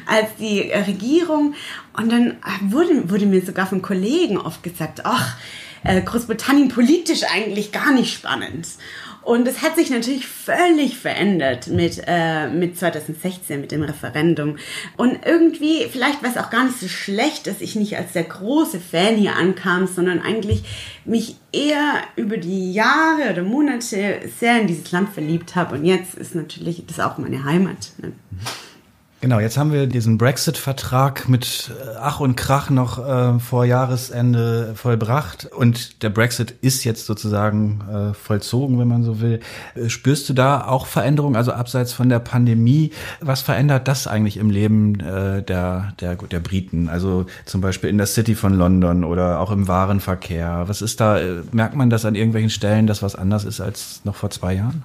als 0.05 0.35
die 0.37 0.71
Regierung. 0.71 1.55
Und 1.95 2.11
dann 2.11 2.35
wurde, 2.61 3.09
wurde 3.09 3.27
mir 3.27 3.41
sogar 3.41 3.65
von 3.65 3.81
Kollegen 3.81 4.37
oft 4.37 4.61
gesagt, 4.61 5.05
ach, 5.05 5.37
äh, 5.85 6.01
Großbritannien 6.01 6.67
politisch 6.67 7.23
eigentlich 7.23 7.71
gar 7.71 7.93
nicht 7.93 8.13
spannend. 8.13 8.67
Und 9.27 9.45
es 9.45 9.61
hat 9.61 9.75
sich 9.75 9.89
natürlich 9.89 10.25
völlig 10.25 10.97
verändert 10.97 11.67
mit, 11.67 12.01
äh, 12.07 12.47
mit 12.47 12.77
2016, 12.77 13.59
mit 13.59 13.73
dem 13.73 13.83
Referendum. 13.83 14.55
Und 14.95 15.19
irgendwie, 15.25 15.85
vielleicht 15.91 16.23
war 16.23 16.29
es 16.29 16.37
auch 16.37 16.49
gar 16.49 16.63
nicht 16.63 16.79
so 16.79 16.87
schlecht, 16.87 17.45
dass 17.45 17.59
ich 17.59 17.75
nicht 17.75 17.97
als 17.97 18.13
der 18.13 18.23
große 18.23 18.79
Fan 18.79 19.17
hier 19.17 19.35
ankam, 19.35 19.85
sondern 19.85 20.21
eigentlich 20.21 20.63
mich 21.03 21.35
eher 21.51 21.95
über 22.15 22.37
die 22.37 22.71
Jahre 22.71 23.29
oder 23.29 23.43
Monate 23.43 24.21
sehr 24.39 24.61
in 24.61 24.67
dieses 24.67 24.93
Land 24.93 25.09
verliebt 25.09 25.57
habe. 25.57 25.75
Und 25.75 25.83
jetzt 25.83 26.15
ist 26.15 26.33
natürlich 26.33 26.85
das 26.87 27.01
auch 27.01 27.17
meine 27.17 27.43
Heimat. 27.43 27.91
Ne? 27.97 28.13
Genau, 29.19 29.39
jetzt 29.39 29.57
haben 29.57 29.71
wir 29.71 29.87
diesen 29.87 30.19
Brexit-Vertrag 30.19 31.27
mit 31.27 31.71
äh, 31.71 31.95
Ach 31.99 32.19
und 32.19 32.35
Krach 32.35 32.69
noch 32.69 33.03
äh, 33.03 33.39
vor 33.39 33.65
Jahresende 33.65 34.73
vollbracht 34.75 35.45
und 35.45 36.03
der 36.03 36.11
Brexit 36.11 36.51
ist 36.61 36.83
jetzt 36.83 37.07
sozusagen 37.07 37.81
äh, 37.91 38.13
vollzogen, 38.13 38.77
wenn 38.77 38.87
man 38.87 39.03
so 39.03 39.19
will. 39.19 39.39
Äh, 39.73 39.89
spürst 39.89 40.29
du 40.29 40.33
da 40.33 40.67
auch 40.67 40.85
Veränderungen, 40.85 41.35
also 41.35 41.51
abseits 41.51 41.93
von 41.93 42.09
der 42.09 42.19
Pandemie? 42.19 42.91
Was 43.19 43.41
verändert 43.41 43.87
das 43.87 44.05
eigentlich 44.05 44.37
im 44.37 44.51
Leben 44.51 44.99
äh, 44.99 45.41
der, 45.41 45.93
der, 45.99 46.15
der 46.15 46.39
Briten? 46.39 46.87
Also 46.87 47.25
zum 47.45 47.59
Beispiel 47.59 47.89
in 47.89 47.97
der 47.97 48.07
City 48.07 48.35
von 48.35 48.53
London 48.53 49.03
oder 49.03 49.39
auch 49.39 49.49
im 49.49 49.67
Warenverkehr. 49.67 50.65
Was 50.67 50.83
ist 50.83 50.99
da, 50.99 51.17
äh, 51.17 51.41
merkt 51.51 51.75
man 51.75 51.89
das 51.89 52.05
an 52.05 52.13
irgendwelchen 52.13 52.51
Stellen, 52.51 52.85
dass 52.85 53.01
was 53.01 53.15
anders 53.15 53.45
ist 53.45 53.61
als 53.61 54.01
noch 54.03 54.15
vor 54.15 54.29
zwei 54.29 54.53
Jahren? 54.53 54.83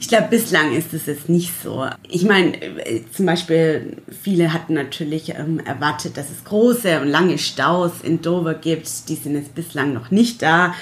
Ich 0.00 0.08
glaube, 0.08 0.28
bislang 0.30 0.74
ist 0.74 0.92
es 0.92 1.06
jetzt 1.06 1.28
nicht 1.28 1.52
so. 1.62 1.86
Ich 2.08 2.24
meine, 2.24 2.60
äh, 2.60 3.02
zum 3.12 3.26
Beispiel, 3.26 3.96
viele 4.22 4.52
hatten 4.52 4.74
natürlich 4.74 5.30
ähm, 5.30 5.60
erwartet, 5.60 6.16
dass 6.16 6.30
es 6.30 6.44
große 6.44 7.00
und 7.00 7.08
lange 7.08 7.38
Staus 7.38 7.92
in 8.02 8.20
Dover 8.20 8.54
gibt. 8.54 9.08
Die 9.08 9.14
sind 9.14 9.34
jetzt 9.34 9.54
bislang 9.54 9.92
noch 9.92 10.10
nicht 10.10 10.42
da. 10.42 10.74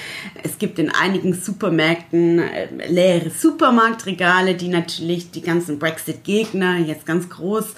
Es 0.43 0.59
gibt 0.59 0.79
in 0.79 0.91
einigen 0.91 1.35
Supermärkten 1.35 2.39
äh, 2.39 2.89
leere 2.89 3.31
Supermarktregale, 3.31 4.55
die 4.55 4.69
natürlich 4.69 5.31
die 5.31 5.43
ganzen 5.43 5.79
Brexit-Gegner 5.79 6.79
jetzt 6.79 7.07
ganz 7.07 7.29
groß 7.29 7.75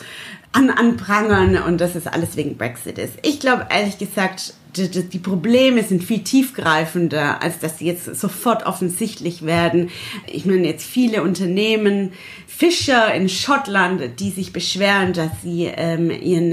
an 0.54 0.70
anprangern 0.70 1.56
und 1.56 1.80
dass 1.80 1.96
es 1.96 2.06
alles 2.06 2.36
wegen 2.36 2.56
Brexit 2.56 2.98
ist. 2.98 3.14
Ich 3.22 3.40
glaube, 3.40 3.66
ehrlich 3.70 3.98
gesagt, 3.98 4.54
die, 4.76 4.88
die, 4.88 5.18
Probleme 5.18 5.82
sind 5.82 6.02
viel 6.02 6.24
tiefgreifender, 6.24 7.42
als 7.42 7.58
dass 7.60 7.78
sie 7.78 7.86
jetzt 7.86 8.16
sofort 8.16 8.66
offensichtlich 8.66 9.44
werden. 9.44 9.90
Ich 10.26 10.46
meine, 10.46 10.66
jetzt 10.66 10.84
viele 10.84 11.22
Unternehmen, 11.22 12.12
Fischer 12.46 13.12
in 13.14 13.28
Schottland, 13.28 14.20
die 14.20 14.30
sich 14.30 14.52
beschweren, 14.52 15.12
dass 15.12 15.30
sie 15.42 15.70
ähm, 15.76 16.10
ihren, 16.10 16.52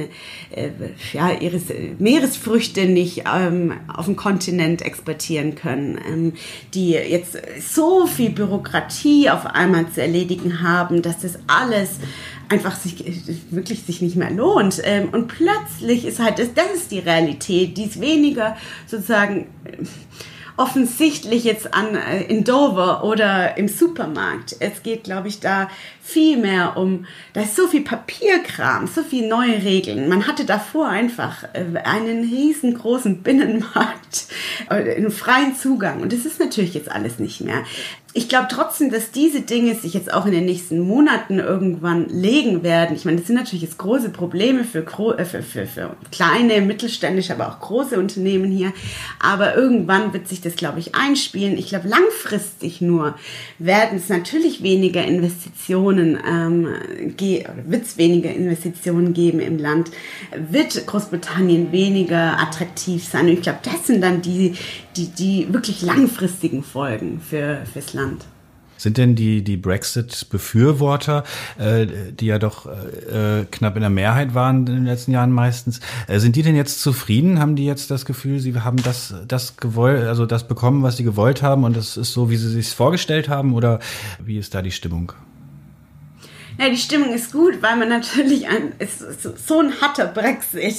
äh, 0.51 0.69
ja, 1.13 1.31
ihre 1.31 1.59
Meeresfrüchte 1.99 2.85
nicht 2.85 3.23
ähm, 3.31 3.73
auf 3.87 4.05
dem 4.05 4.15
Kontinent 4.15 4.81
exportieren 4.81 5.55
können, 5.55 5.99
ähm, 6.07 6.33
die 6.73 6.91
jetzt 6.91 7.37
so 7.59 8.07
viel 8.07 8.31
Bürokratie 8.31 9.29
auf 9.29 9.45
einmal 9.45 9.89
zu 9.89 10.01
erledigen 10.01 10.61
haben, 10.61 11.01
dass 11.01 11.19
das 11.19 11.37
alles 11.47 11.99
einfach 12.51 12.75
sich, 12.75 13.03
wirklich 13.49 13.83
sich 13.83 14.01
nicht 14.01 14.17
mehr 14.17 14.29
lohnt. 14.29 14.81
Ähm, 14.83 15.09
und 15.11 15.27
plötzlich 15.27 16.05
ist 16.05 16.19
halt, 16.19 16.37
das, 16.37 16.53
das 16.53 16.71
ist 16.75 16.91
die 16.91 16.99
Realität, 16.99 17.77
die 17.77 17.85
ist 17.85 18.01
weniger 18.01 18.57
sozusagen 18.87 19.47
offensichtlich 20.57 21.43
jetzt 21.43 21.73
an 21.73 21.95
äh, 21.95 22.23
in 22.23 22.43
Dover 22.43 23.03
oder 23.03 23.57
im 23.57 23.67
Supermarkt. 23.67 24.55
Es 24.59 24.83
geht, 24.83 25.03
glaube 25.03 25.27
ich, 25.27 25.39
da 25.39 25.69
viel 26.01 26.37
mehr 26.37 26.77
um, 26.77 27.05
da 27.33 27.41
ist 27.41 27.55
so 27.55 27.67
viel 27.67 27.81
Papierkram, 27.81 28.87
so 28.87 29.01
viel 29.01 29.27
neue 29.27 29.63
Regeln. 29.63 30.09
Man 30.09 30.27
hatte 30.27 30.45
davor 30.45 30.87
einfach 30.87 31.45
äh, 31.53 31.79
einen 31.83 32.23
riesengroßen 32.23 33.23
Binnenmarkt, 33.23 34.27
äh, 34.69 34.95
einen 34.95 35.11
freien 35.11 35.55
Zugang. 35.55 36.01
Und 36.01 36.13
das 36.13 36.25
ist 36.25 36.39
natürlich 36.39 36.73
jetzt 36.73 36.91
alles 36.91 37.17
nicht 37.17 37.41
mehr 37.41 37.63
ich 38.13 38.27
glaube 38.27 38.47
trotzdem, 38.49 38.91
dass 38.91 39.11
diese 39.11 39.39
Dinge 39.41 39.73
sich 39.75 39.93
jetzt 39.93 40.13
auch 40.13 40.25
in 40.25 40.33
den 40.33 40.43
nächsten 40.43 40.79
Monaten 40.81 41.39
irgendwann 41.39 42.09
legen 42.09 42.61
werden. 42.61 42.93
Ich 42.93 43.05
meine, 43.05 43.17
das 43.17 43.27
sind 43.27 43.37
natürlich 43.37 43.61
jetzt 43.61 43.77
große 43.77 44.09
Probleme 44.09 44.65
für, 44.65 44.79
äh, 45.17 45.23
für, 45.23 45.41
für, 45.41 45.65
für 45.65 45.95
kleine, 46.11 46.59
mittelständische, 46.59 47.33
aber 47.33 47.47
auch 47.47 47.61
große 47.61 47.97
Unternehmen 47.97 48.51
hier. 48.51 48.73
Aber 49.21 49.55
irgendwann 49.55 50.11
wird 50.11 50.27
sich 50.27 50.41
das, 50.41 50.57
glaube 50.57 50.79
ich, 50.79 50.93
einspielen. 50.93 51.57
Ich 51.57 51.67
glaube, 51.67 51.87
langfristig 51.87 52.81
nur 52.81 53.15
werden 53.59 53.97
es 53.97 54.09
natürlich 54.09 54.61
weniger 54.61 55.05
Investitionen, 55.05 56.19
ähm, 56.27 56.67
wird 57.65 57.85
es 57.85 57.97
weniger 57.97 58.33
Investitionen 58.33 59.13
geben 59.13 59.39
im 59.39 59.57
Land, 59.57 59.89
wird 60.35 60.85
Großbritannien 60.85 61.71
weniger 61.71 62.37
attraktiv 62.39 63.05
sein. 63.05 63.27
Und 63.27 63.33
ich 63.33 63.41
glaube, 63.41 63.59
das 63.63 63.87
sind 63.87 64.01
dann 64.01 64.21
die, 64.21 64.55
die, 64.95 65.07
die 65.07 65.53
wirklich 65.53 65.81
langfristigen 65.81 66.63
Folgen 66.63 67.21
für, 67.21 67.63
fürs 67.71 67.93
Land. 67.93 68.25
Sind 68.77 68.97
denn 68.97 69.15
die, 69.15 69.43
die 69.43 69.57
Brexit-Befürworter, 69.57 71.23
äh, 71.59 71.85
die 72.13 72.25
ja 72.25 72.39
doch 72.39 72.65
äh, 72.65 73.45
knapp 73.51 73.75
in 73.75 73.81
der 73.81 73.91
Mehrheit 73.91 74.33
waren 74.33 74.65
in 74.65 74.73
den 74.73 74.85
letzten 74.85 75.11
Jahren 75.11 75.31
meistens, 75.31 75.81
äh, 76.07 76.17
sind 76.17 76.35
die 76.35 76.41
denn 76.41 76.55
jetzt 76.55 76.81
zufrieden? 76.81 77.39
Haben 77.39 77.55
die 77.55 77.65
jetzt 77.65 77.91
das 77.91 78.05
Gefühl, 78.05 78.39
sie 78.39 78.59
haben 78.59 78.81
das, 78.81 79.13
das 79.27 79.57
gewollt, 79.57 80.07
also 80.07 80.25
das 80.25 80.47
bekommen, 80.47 80.81
was 80.81 80.97
sie 80.97 81.03
gewollt 81.03 81.43
haben 81.43 81.63
und 81.63 81.77
das 81.77 81.95
ist 81.95 82.11
so, 82.11 82.31
wie 82.31 82.37
sie 82.37 82.49
sich 82.49 82.69
vorgestellt 82.69 83.29
haben? 83.29 83.53
Oder 83.53 83.79
wie 84.19 84.39
ist 84.39 84.55
da 84.55 84.63
die 84.63 84.71
Stimmung? 84.71 85.13
Ja, 86.59 86.69
die 86.69 86.77
Stimmung 86.77 87.13
ist 87.13 87.31
gut, 87.31 87.61
weil 87.61 87.77
man 87.77 87.89
natürlich 87.89 88.47
ein, 88.47 88.73
ist 88.77 88.99
so 89.47 89.59
ein 89.59 89.79
harter 89.79 90.07
Brexit, 90.07 90.75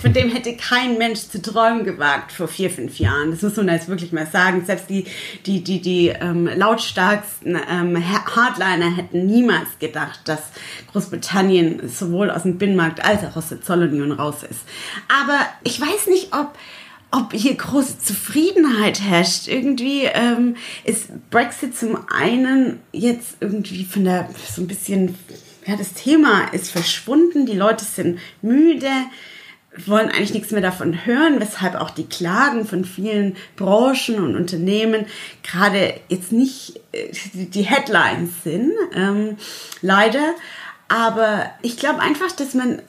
von 0.00 0.12
dem 0.12 0.28
hätte 0.30 0.56
kein 0.56 0.98
Mensch 0.98 1.20
zu 1.20 1.40
träumen 1.40 1.84
gewagt 1.84 2.32
vor 2.32 2.48
vier, 2.48 2.70
fünf 2.70 2.98
Jahren. 2.98 3.30
Das 3.30 3.42
muss 3.42 3.56
man 3.56 3.68
jetzt 3.68 3.88
wirklich 3.88 4.12
mal 4.12 4.26
sagen. 4.26 4.64
Selbst 4.64 4.90
die, 4.90 5.06
die, 5.46 5.62
die, 5.62 5.80
die 5.80 6.08
ähm, 6.08 6.46
lautstarksten 6.46 7.58
ähm, 7.70 8.04
Hardliner 8.04 8.96
hätten 8.96 9.26
niemals 9.26 9.68
gedacht, 9.78 10.20
dass 10.24 10.40
Großbritannien 10.90 11.88
sowohl 11.88 12.30
aus 12.30 12.42
dem 12.42 12.58
Binnenmarkt 12.58 13.04
als 13.04 13.24
auch 13.24 13.36
aus 13.36 13.48
der 13.48 13.62
Zollunion 13.62 14.12
raus 14.12 14.42
ist. 14.42 14.60
Aber 15.08 15.38
ich 15.62 15.80
weiß 15.80 16.08
nicht, 16.08 16.34
ob 16.34 16.58
ob 17.12 17.32
hier 17.32 17.54
große 17.54 17.98
Zufriedenheit 17.98 19.00
herrscht. 19.00 19.46
Irgendwie 19.46 20.04
ähm, 20.04 20.56
ist 20.84 21.10
Brexit 21.30 21.76
zum 21.76 21.98
einen 22.08 22.80
jetzt 22.90 23.36
irgendwie 23.40 23.84
von 23.84 24.04
der 24.04 24.28
so 24.50 24.62
ein 24.62 24.66
bisschen, 24.66 25.14
ja, 25.66 25.76
das 25.76 25.92
Thema 25.92 26.52
ist 26.52 26.70
verschwunden, 26.70 27.46
die 27.46 27.56
Leute 27.56 27.84
sind 27.84 28.18
müde, 28.40 28.88
wollen 29.86 30.08
eigentlich 30.08 30.34
nichts 30.34 30.50
mehr 30.50 30.62
davon 30.62 31.06
hören, 31.06 31.38
weshalb 31.38 31.74
auch 31.74 31.90
die 31.90 32.06
Klagen 32.06 32.66
von 32.66 32.84
vielen 32.84 33.36
Branchen 33.56 34.16
und 34.16 34.34
Unternehmen 34.34 35.06
gerade 35.42 35.94
jetzt 36.08 36.32
nicht 36.32 36.80
äh, 36.92 37.10
die 37.34 37.62
Headlines 37.62 38.30
sind, 38.42 38.72
ähm, 38.94 39.36
leider. 39.82 40.34
Aber 40.88 41.50
ich 41.62 41.76
glaube 41.76 42.00
einfach, 42.00 42.32
dass 42.32 42.54
man 42.54 42.82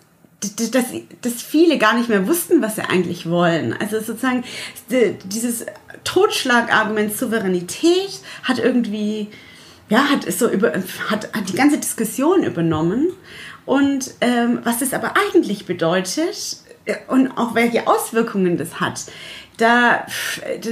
dass, 0.72 0.86
dass 1.22 1.42
viele 1.42 1.78
gar 1.78 1.96
nicht 1.96 2.10
mehr 2.10 2.28
wussten, 2.28 2.62
was 2.62 2.76
sie 2.76 2.82
eigentlich 2.82 3.30
wollen. 3.30 3.74
Also 3.74 4.00
sozusagen 4.00 4.44
dieses 4.90 5.66
Totschlagargument 6.04 7.16
Souveränität 7.16 8.20
hat 8.44 8.60
irgendwie, 8.60 9.30
ja, 9.90 10.10
hat 10.10 10.32
so 10.32 10.50
über, 10.50 10.74
hat, 11.10 11.34
hat 11.34 11.50
die 11.50 11.56
ganze 11.56 11.78
Diskussion 11.78 12.44
übernommen. 12.44 13.12
Und 13.66 14.12
ähm, 14.22 14.60
was 14.64 14.80
das 14.80 14.94
aber 14.94 15.14
eigentlich 15.16 15.66
bedeutet 15.66 16.58
äh, 16.86 16.96
und 17.08 17.32
auch 17.38 17.56
welche 17.56 17.88
Auswirkungen 17.88 18.58
das 18.58 18.80
hat, 18.82 19.06
da, 19.58 20.06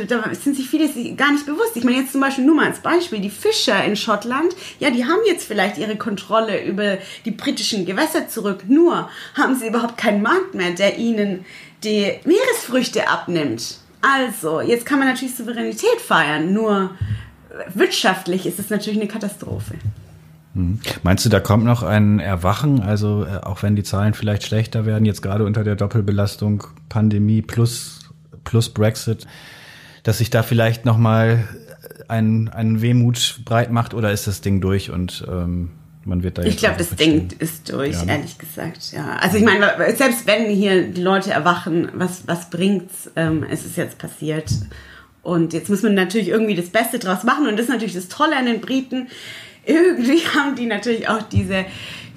da 0.07 0.33
sind 0.33 0.55
sich 0.55 0.69
viele 0.69 0.87
gar 1.15 1.31
nicht 1.31 1.45
bewusst. 1.45 1.75
Ich 1.75 1.83
meine 1.83 1.97
jetzt 1.97 2.11
zum 2.11 2.21
Beispiel 2.21 2.45
nur 2.45 2.55
mal 2.55 2.67
als 2.67 2.79
Beispiel, 2.79 3.19
die 3.19 3.29
Fischer 3.29 3.83
in 3.83 3.95
Schottland, 3.95 4.55
ja, 4.79 4.89
die 4.89 5.05
haben 5.05 5.19
jetzt 5.27 5.45
vielleicht 5.45 5.77
ihre 5.77 5.95
Kontrolle 5.95 6.63
über 6.63 6.97
die 7.25 7.31
britischen 7.31 7.85
Gewässer 7.85 8.27
zurück, 8.27 8.63
nur 8.67 9.09
haben 9.35 9.55
sie 9.55 9.67
überhaupt 9.67 9.97
keinen 9.97 10.21
Markt 10.21 10.55
mehr, 10.55 10.71
der 10.71 10.97
ihnen 10.97 11.45
die 11.83 12.11
Meeresfrüchte 12.25 13.07
abnimmt. 13.07 13.77
Also, 14.01 14.61
jetzt 14.61 14.85
kann 14.85 14.99
man 14.99 15.07
natürlich 15.07 15.35
Souveränität 15.35 16.01
feiern, 16.03 16.53
nur 16.53 16.91
wirtschaftlich 17.73 18.45
ist 18.45 18.59
es 18.59 18.69
natürlich 18.69 18.99
eine 18.99 19.09
Katastrophe. 19.09 19.75
Hm. 20.53 20.79
Meinst 21.03 21.25
du, 21.25 21.29
da 21.29 21.39
kommt 21.39 21.63
noch 21.63 21.83
ein 21.83 22.19
Erwachen? 22.19 22.81
Also 22.81 23.25
äh, 23.25 23.37
auch 23.37 23.63
wenn 23.63 23.75
die 23.75 23.83
Zahlen 23.83 24.13
vielleicht 24.13 24.43
schlechter 24.43 24.85
werden, 24.85 25.05
jetzt 25.05 25.21
gerade 25.21 25.45
unter 25.45 25.63
der 25.63 25.75
Doppelbelastung 25.75 26.63
Pandemie 26.89 27.41
plus 27.41 28.00
plus 28.43 28.69
Brexit, 28.69 29.27
dass 30.03 30.19
sich 30.19 30.29
da 30.29 30.43
vielleicht 30.43 30.85
nochmal 30.85 31.47
ein, 32.07 32.49
ein 32.49 32.81
Wehmut 32.81 33.41
breit 33.45 33.71
macht 33.71 33.93
oder 33.93 34.11
ist 34.11 34.27
das 34.27 34.41
Ding 34.41 34.61
durch 34.61 34.89
und 34.91 35.25
ähm, 35.29 35.71
man 36.03 36.23
wird 36.23 36.37
da 36.37 36.43
Ich 36.43 36.57
glaube, 36.57 36.77
das 36.77 36.95
Ding 36.95 37.29
ist 37.39 37.71
durch, 37.71 37.93
ja, 37.93 38.05
ne? 38.05 38.11
ehrlich 38.13 38.37
gesagt, 38.37 38.91
ja. 38.91 39.17
Also 39.17 39.37
ich 39.37 39.43
meine, 39.43 39.71
selbst 39.95 40.25
wenn 40.25 40.45
hier 40.49 40.87
die 40.87 41.01
Leute 41.01 41.31
erwachen, 41.31 41.89
was, 41.93 42.27
was 42.27 42.49
bringt's? 42.49 43.11
Ähm, 43.15 43.45
es 43.49 43.65
ist 43.65 43.77
jetzt 43.77 43.97
passiert. 43.97 44.51
Und 45.21 45.53
jetzt 45.53 45.69
muss 45.69 45.83
man 45.83 45.93
natürlich 45.93 46.29
irgendwie 46.29 46.55
das 46.55 46.69
Beste 46.69 46.97
draus 46.97 47.23
machen. 47.23 47.47
Und 47.47 47.57
das 47.57 47.67
ist 47.67 47.71
natürlich 47.71 47.93
das 47.93 48.07
Tolle 48.07 48.35
an 48.35 48.47
den 48.47 48.61
Briten. 48.61 49.07
Irgendwie 49.65 50.19
haben 50.35 50.55
die 50.55 50.65
natürlich 50.65 51.07
auch 51.07 51.21
diese 51.23 51.65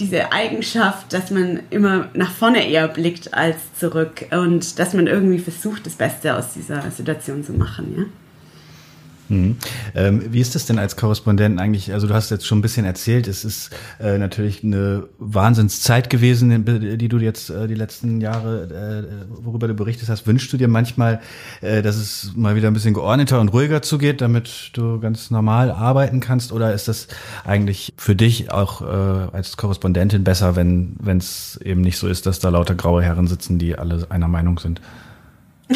diese 0.00 0.32
Eigenschaft, 0.32 1.12
dass 1.12 1.30
man 1.30 1.60
immer 1.70 2.08
nach 2.14 2.32
vorne 2.32 2.68
eher 2.68 2.88
blickt 2.88 3.32
als 3.32 3.56
zurück 3.78 4.26
und 4.30 4.78
dass 4.78 4.92
man 4.92 5.06
irgendwie 5.06 5.38
versucht, 5.38 5.86
das 5.86 5.94
Beste 5.94 6.36
aus 6.36 6.52
dieser 6.52 6.90
Situation 6.90 7.44
zu 7.44 7.52
machen, 7.52 7.94
ja. 7.96 8.04
Mhm. 9.28 9.56
Ähm, 9.94 10.32
wie 10.32 10.40
ist 10.40 10.54
das 10.54 10.66
denn 10.66 10.78
als 10.78 10.96
Korrespondent 10.96 11.58
eigentlich? 11.58 11.92
Also 11.92 12.06
du 12.06 12.14
hast 12.14 12.30
jetzt 12.30 12.46
schon 12.46 12.58
ein 12.58 12.62
bisschen 12.62 12.84
erzählt, 12.84 13.26
es 13.26 13.44
ist 13.44 13.70
äh, 14.00 14.18
natürlich 14.18 14.62
eine 14.62 15.04
Wahnsinnszeit 15.18 16.10
gewesen, 16.10 16.64
die 16.98 17.08
du 17.08 17.18
jetzt 17.18 17.50
äh, 17.50 17.66
die 17.66 17.74
letzten 17.74 18.20
Jahre, 18.20 19.08
äh, 19.22 19.44
worüber 19.44 19.68
du 19.68 19.74
berichtet 19.74 20.08
hast. 20.08 20.26
Wünschst 20.26 20.52
du 20.52 20.56
dir 20.56 20.68
manchmal, 20.68 21.20
äh, 21.62 21.82
dass 21.82 21.96
es 21.96 22.32
mal 22.36 22.54
wieder 22.56 22.68
ein 22.68 22.74
bisschen 22.74 22.94
geordneter 22.94 23.40
und 23.40 23.48
ruhiger 23.48 23.82
zugeht, 23.82 24.20
damit 24.20 24.70
du 24.74 25.00
ganz 25.00 25.30
normal 25.30 25.70
arbeiten 25.70 26.20
kannst? 26.20 26.52
Oder 26.52 26.74
ist 26.74 26.88
das 26.88 27.08
eigentlich 27.44 27.94
für 27.96 28.14
dich 28.14 28.52
auch 28.52 28.82
äh, 28.82 29.34
als 29.34 29.56
Korrespondentin 29.56 30.24
besser, 30.24 30.56
wenn 30.56 30.98
es 31.16 31.58
eben 31.64 31.80
nicht 31.80 31.98
so 31.98 32.08
ist, 32.08 32.26
dass 32.26 32.40
da 32.40 32.50
lauter 32.50 32.74
graue 32.74 33.02
Herren 33.02 33.26
sitzen, 33.26 33.58
die 33.58 33.76
alle 33.76 34.06
einer 34.10 34.28
Meinung 34.28 34.58
sind? 34.58 34.80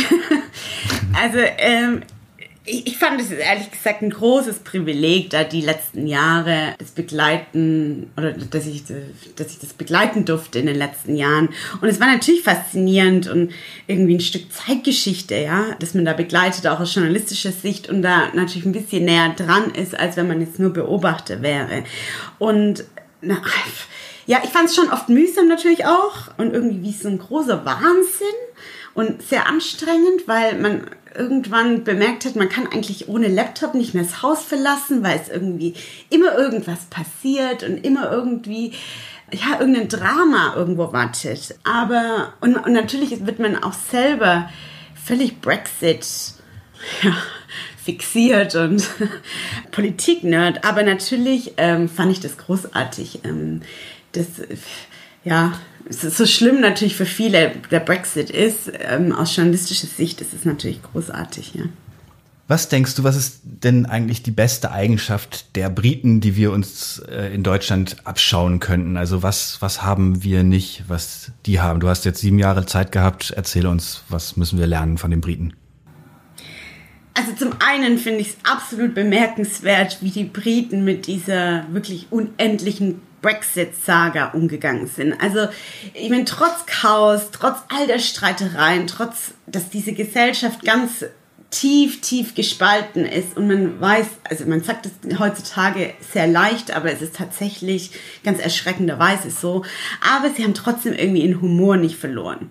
also 1.14 1.38
ähm, 1.58 2.02
ich, 2.68 2.98
fand 2.98 3.20
es 3.20 3.30
ehrlich 3.30 3.70
gesagt 3.70 4.02
ein 4.02 4.10
großes 4.10 4.60
Privileg, 4.60 5.30
da 5.30 5.44
die 5.44 5.60
letzten 5.60 6.06
Jahre 6.06 6.74
das 6.78 6.90
begleiten 6.90 8.10
oder 8.16 8.32
dass 8.32 8.66
ich, 8.66 8.84
dass 9.36 9.52
ich 9.52 9.58
das 9.58 9.72
begleiten 9.72 10.24
durfte 10.24 10.58
in 10.58 10.66
den 10.66 10.76
letzten 10.76 11.16
Jahren. 11.16 11.48
Und 11.80 11.88
es 11.88 12.00
war 12.00 12.06
natürlich 12.06 12.42
faszinierend 12.42 13.28
und 13.28 13.52
irgendwie 13.86 14.16
ein 14.16 14.20
Stück 14.20 14.52
Zeitgeschichte, 14.52 15.36
ja, 15.36 15.74
dass 15.80 15.94
man 15.94 16.04
da 16.04 16.12
begleitet, 16.12 16.66
auch 16.66 16.80
aus 16.80 16.94
journalistischer 16.94 17.52
Sicht 17.52 17.88
und 17.88 18.02
da 18.02 18.28
natürlich 18.34 18.66
ein 18.66 18.72
bisschen 18.72 19.04
näher 19.04 19.34
dran 19.36 19.70
ist, 19.70 19.98
als 19.98 20.16
wenn 20.16 20.28
man 20.28 20.40
jetzt 20.40 20.58
nur 20.58 20.72
Beobachter 20.72 21.42
wäre. 21.42 21.84
Und 22.38 22.84
na, 23.20 23.40
ja, 24.26 24.40
ich 24.44 24.50
fand 24.50 24.68
es 24.68 24.76
schon 24.76 24.90
oft 24.90 25.08
mühsam 25.08 25.48
natürlich 25.48 25.86
auch 25.86 26.28
und 26.36 26.52
irgendwie 26.52 26.82
wie 26.82 26.92
so 26.92 27.08
ein 27.08 27.18
großer 27.18 27.64
Wahnsinn 27.64 28.28
und 28.98 29.22
sehr 29.22 29.46
anstrengend, 29.46 30.26
weil 30.26 30.58
man 30.58 30.90
irgendwann 31.14 31.84
bemerkt 31.84 32.24
hat, 32.24 32.34
man 32.34 32.48
kann 32.48 32.66
eigentlich 32.66 33.06
ohne 33.06 33.28
Laptop 33.28 33.74
nicht 33.74 33.94
mehr 33.94 34.02
das 34.02 34.22
Haus 34.22 34.42
verlassen, 34.42 35.04
weil 35.04 35.20
es 35.20 35.28
irgendwie 35.28 35.74
immer 36.10 36.36
irgendwas 36.36 36.86
passiert 36.86 37.62
und 37.62 37.84
immer 37.84 38.10
irgendwie 38.10 38.72
ja, 39.30 39.60
irgendein 39.60 39.88
Drama 39.88 40.54
irgendwo 40.56 40.92
wartet. 40.92 41.54
Aber, 41.62 42.32
und, 42.40 42.56
und 42.56 42.72
natürlich 42.72 43.24
wird 43.24 43.38
man 43.38 43.62
auch 43.62 43.72
selber 43.72 44.50
völlig 44.96 45.40
Brexit 45.40 46.04
ja, 47.02 47.16
fixiert 47.84 48.56
und 48.56 48.84
Politik-Nerd. 49.70 50.64
Aber 50.64 50.82
natürlich 50.82 51.54
ähm, 51.56 51.88
fand 51.88 52.10
ich 52.10 52.18
das 52.18 52.36
großartig. 52.36 53.20
Ähm, 53.22 53.62
das, 54.10 54.26
ja, 55.28 55.52
es 55.88 56.04
ist 56.04 56.16
so 56.16 56.26
schlimm 56.26 56.60
natürlich 56.60 56.96
für 56.96 57.06
viele 57.06 57.52
der 57.70 57.80
Brexit 57.80 58.30
ist. 58.30 58.70
Ähm, 58.80 59.12
aus 59.12 59.34
journalistischer 59.36 59.86
Sicht 59.86 60.20
ist 60.20 60.34
es 60.34 60.44
natürlich 60.44 60.82
großartig, 60.82 61.54
ja. 61.54 61.64
Was 62.46 62.70
denkst 62.70 62.94
du, 62.94 63.04
was 63.04 63.14
ist 63.14 63.40
denn 63.44 63.84
eigentlich 63.84 64.22
die 64.22 64.30
beste 64.30 64.72
Eigenschaft 64.72 65.54
der 65.54 65.68
Briten, 65.68 66.22
die 66.22 66.34
wir 66.34 66.50
uns 66.50 66.98
äh, 67.00 67.34
in 67.34 67.42
Deutschland 67.42 67.96
abschauen 68.04 68.58
könnten? 68.58 68.96
Also 68.96 69.22
was, 69.22 69.60
was 69.60 69.82
haben 69.82 70.22
wir 70.22 70.44
nicht, 70.44 70.84
was 70.88 71.30
die 71.44 71.60
haben? 71.60 71.78
Du 71.80 71.88
hast 71.88 72.06
jetzt 72.06 72.20
sieben 72.20 72.38
Jahre 72.38 72.64
Zeit 72.64 72.90
gehabt. 72.90 73.32
Erzähle 73.32 73.68
uns, 73.68 74.02
was 74.08 74.38
müssen 74.38 74.58
wir 74.58 74.66
lernen 74.66 74.96
von 74.96 75.10
den 75.10 75.20
Briten? 75.20 75.52
Also 77.12 77.32
zum 77.32 77.52
einen 77.58 77.98
finde 77.98 78.20
ich 78.20 78.28
es 78.28 78.36
absolut 78.50 78.94
bemerkenswert, 78.94 79.98
wie 80.00 80.10
die 80.10 80.24
Briten 80.24 80.84
mit 80.84 81.06
dieser 81.06 81.66
wirklich 81.70 82.06
unendlichen 82.10 83.02
Brexit-Saga 83.20 84.30
umgegangen 84.32 84.86
sind. 84.86 85.14
Also, 85.20 85.48
ich 85.94 86.10
meine, 86.10 86.24
trotz 86.24 86.66
Chaos, 86.66 87.30
trotz 87.32 87.58
all 87.68 87.86
der 87.86 87.98
Streitereien, 87.98 88.86
trotz, 88.86 89.32
dass 89.46 89.70
diese 89.70 89.92
Gesellschaft 89.92 90.62
ganz 90.64 91.04
tief, 91.50 92.00
tief 92.00 92.34
gespalten 92.34 93.04
ist 93.04 93.36
und 93.36 93.48
man 93.48 93.80
weiß, 93.80 94.06
also 94.24 94.44
man 94.44 94.62
sagt 94.62 94.86
es 94.86 95.18
heutzutage 95.18 95.94
sehr 96.12 96.26
leicht, 96.26 96.76
aber 96.76 96.92
es 96.92 97.00
ist 97.00 97.16
tatsächlich 97.16 97.92
ganz 98.22 98.38
erschreckenderweise 98.38 99.30
so. 99.30 99.64
Aber 100.00 100.30
sie 100.30 100.44
haben 100.44 100.54
trotzdem 100.54 100.92
irgendwie 100.92 101.22
ihren 101.22 101.40
Humor 101.40 101.76
nicht 101.76 101.96
verloren. 101.96 102.50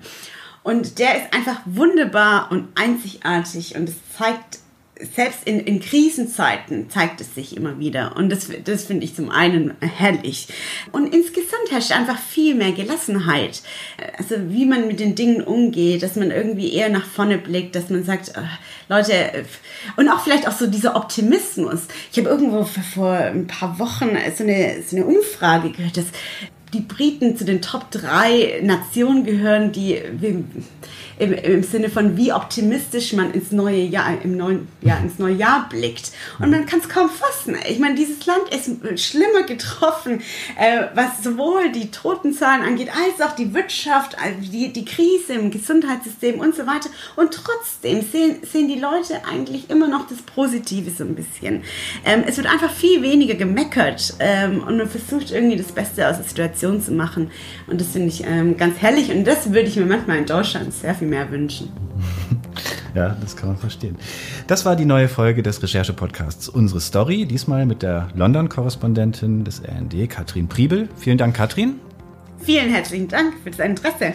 Und 0.64 1.00
der 1.00 1.16
ist 1.18 1.34
einfach 1.34 1.62
wunderbar 1.66 2.52
und 2.52 2.68
einzigartig 2.76 3.76
und 3.76 3.88
es 3.88 3.96
zeigt 4.18 4.60
selbst 5.16 5.40
in, 5.46 5.60
in 5.60 5.80
Krisenzeiten 5.80 6.90
zeigt 6.90 7.22
es 7.22 7.36
sich 7.36 7.56
immer 7.56 7.80
wieder. 7.80 8.16
Und 8.16 8.30
das, 8.30 8.50
das 8.64 8.86
finde 8.86 9.06
ich 9.06 9.16
zum 9.16 9.30
einen 9.30 9.74
herrlich. 9.80 10.48
Und 10.92 11.14
insgesamt 11.14 11.72
herrscht 11.72 11.92
einfach 11.92 12.20
viel 12.20 12.56
mehr 12.56 12.72
Gelassenheit. 12.72 13.62
Also 14.18 14.36
wie 14.50 14.66
man 14.66 14.88
mit 14.88 15.00
den 15.00 15.16
Dingen 15.16 15.42
umgeht, 15.42 16.04
dass 16.04 16.16
man 16.16 16.32
irgendwie 16.32 16.74
eher 16.74 16.90
nach 16.90 17.06
vorne 17.06 17.38
blickt, 17.38 17.76
dass 17.76 17.90
man 17.90 18.04
sagt, 18.04 18.30
äh, 18.30 18.42
Leute, 18.90 19.46
und 19.98 20.10
auch 20.10 20.24
vielleicht 20.24 20.48
auch 20.48 20.58
so 20.58 20.68
dieser 20.68 20.96
Optimismus. 20.96 21.88
Ich 22.12 22.18
habe 22.18 22.30
irgendwo 22.30 22.64
vor 22.64 23.12
ein 23.12 23.48
paar 23.48 23.80
Wochen 23.80 24.10
so 24.36 24.44
eine, 24.44 24.82
so 24.84 24.96
eine 24.96 25.06
Umfrage 25.06 25.72
gehört, 25.72 25.98
dass 25.98 26.06
die 26.74 26.82
Briten 26.82 27.38
zu 27.38 27.46
den 27.46 27.62
Top 27.62 27.92
3 27.92 28.60
Nationen 28.64 29.24
gehören, 29.24 29.72
die 29.72 29.96
im, 31.18 31.34
im 31.34 31.64
Sinne 31.64 31.90
von 31.90 32.18
wie 32.18 32.34
optimistisch 32.34 33.14
man 33.14 33.32
ins 33.32 33.52
neue 33.52 33.82
Jahr, 33.82 34.22
im 34.22 34.36
neuen 34.36 34.68
Jahr, 34.82 35.00
ins 35.00 35.18
neue 35.18 35.34
Jahr 35.34 35.68
blickt. 35.70 36.12
Und 36.40 36.52
man 36.52 36.66
kann 36.66 36.80
es 36.80 36.90
kaum 36.90 37.10
fassen. 37.10 37.56
Ich 37.70 37.80
meine, 37.80 37.96
dieses 37.96 38.26
Land 38.26 38.50
ist 38.50 39.02
schlimmer 39.02 39.44
getroffen, 39.44 40.22
äh, 40.60 40.84
was 40.94 41.24
sowohl 41.24 41.72
die 41.72 41.90
Totenzahlen 41.90 42.64
angeht, 42.64 42.90
als 42.90 43.26
auch 43.26 43.36
die 43.36 43.54
Wirtschaft, 43.54 44.18
die, 44.42 44.72
die 44.74 44.86
Krise 44.86 45.34
im 45.34 45.50
Gesundheitssystem 45.50 46.40
und 46.40 46.54
so 46.54 46.68
weiter. 46.68 46.90
Und 47.16 47.34
trotzdem 47.34 48.02
sehen, 48.02 48.38
sehen 48.44 48.68
die 48.68 48.80
Leute 48.80 49.26
eigentlich 49.26 49.70
immer 49.70 49.88
noch 49.88 50.08
das 50.08 50.22
Positive 50.22 50.92
so 50.92 51.06
ein 51.06 51.16
bisschen. 51.16 51.64
Ähm, 52.06 52.24
es 52.28 52.38
wird 52.38 52.48
einfach 52.48 52.72
viel 52.72 53.02
weniger 53.02 53.36
gemeckert 53.36 54.16
ähm, 54.20 54.64
und 54.64 54.78
man 54.78 54.90
versucht 54.90 55.32
irgendwie 55.32 55.58
das 55.58 55.72
Beste 55.72 56.08
aus 56.08 56.18
der 56.18 56.26
Situation 56.26 56.57
zu 56.58 56.92
machen. 56.92 57.30
Und 57.68 57.80
das 57.82 57.88
finde 57.88 58.08
ich 58.10 58.24
ähm, 58.26 58.58
ganz 58.58 58.78
herrlich 58.80 59.12
und 59.12 59.26
das 59.26 59.54
würde 59.54 59.68
ich 59.68 59.76
mir 59.76 59.86
manchmal 59.86 60.18
in 60.18 60.26
Deutschland 60.26 60.74
sehr 60.74 60.96
viel 60.96 61.08
mehr 61.08 61.30
wünschen. 61.32 61.70
Ja, 62.96 63.16
das 63.22 63.36
kann 63.36 63.50
man 63.50 63.58
verstehen. 63.58 63.96
Das 64.48 64.66
war 64.66 64.76
die 64.76 64.86
neue 64.86 65.08
Folge 65.08 65.44
des 65.44 65.62
Recherche-Podcasts 65.62 66.50
Unsere 66.50 66.80
Story, 66.80 67.26
diesmal 67.26 67.68
mit 67.68 67.84
der 67.84 68.08
London-Korrespondentin 68.16 69.44
des 69.44 69.62
RND, 69.62 70.10
Katrin 70.10 70.48
Priebel. 70.48 70.90
Vielen 70.96 71.20
Dank, 71.20 71.36
Katrin. 71.36 71.76
Vielen 72.40 72.70
herzlichen 72.70 73.08
Dank 73.08 73.36
für 73.44 73.52
das 73.52 73.60
Interesse. 73.60 74.14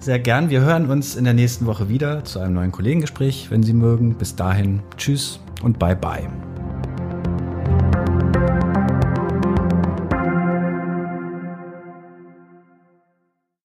Sehr 0.00 0.18
gern. 0.18 0.50
Wir 0.50 0.60
hören 0.60 0.90
uns 0.90 1.14
in 1.16 1.24
der 1.24 1.32
nächsten 1.32 1.64
Woche 1.66 1.88
wieder 1.88 2.24
zu 2.24 2.40
einem 2.40 2.54
neuen 2.54 2.72
Kollegengespräch, 2.72 3.50
wenn 3.50 3.62
Sie 3.62 3.72
mögen. 3.72 4.16
Bis 4.16 4.34
dahin, 4.34 4.80
tschüss 4.96 5.40
und 5.62 5.78
bye 5.78 5.96
bye. 5.96 6.28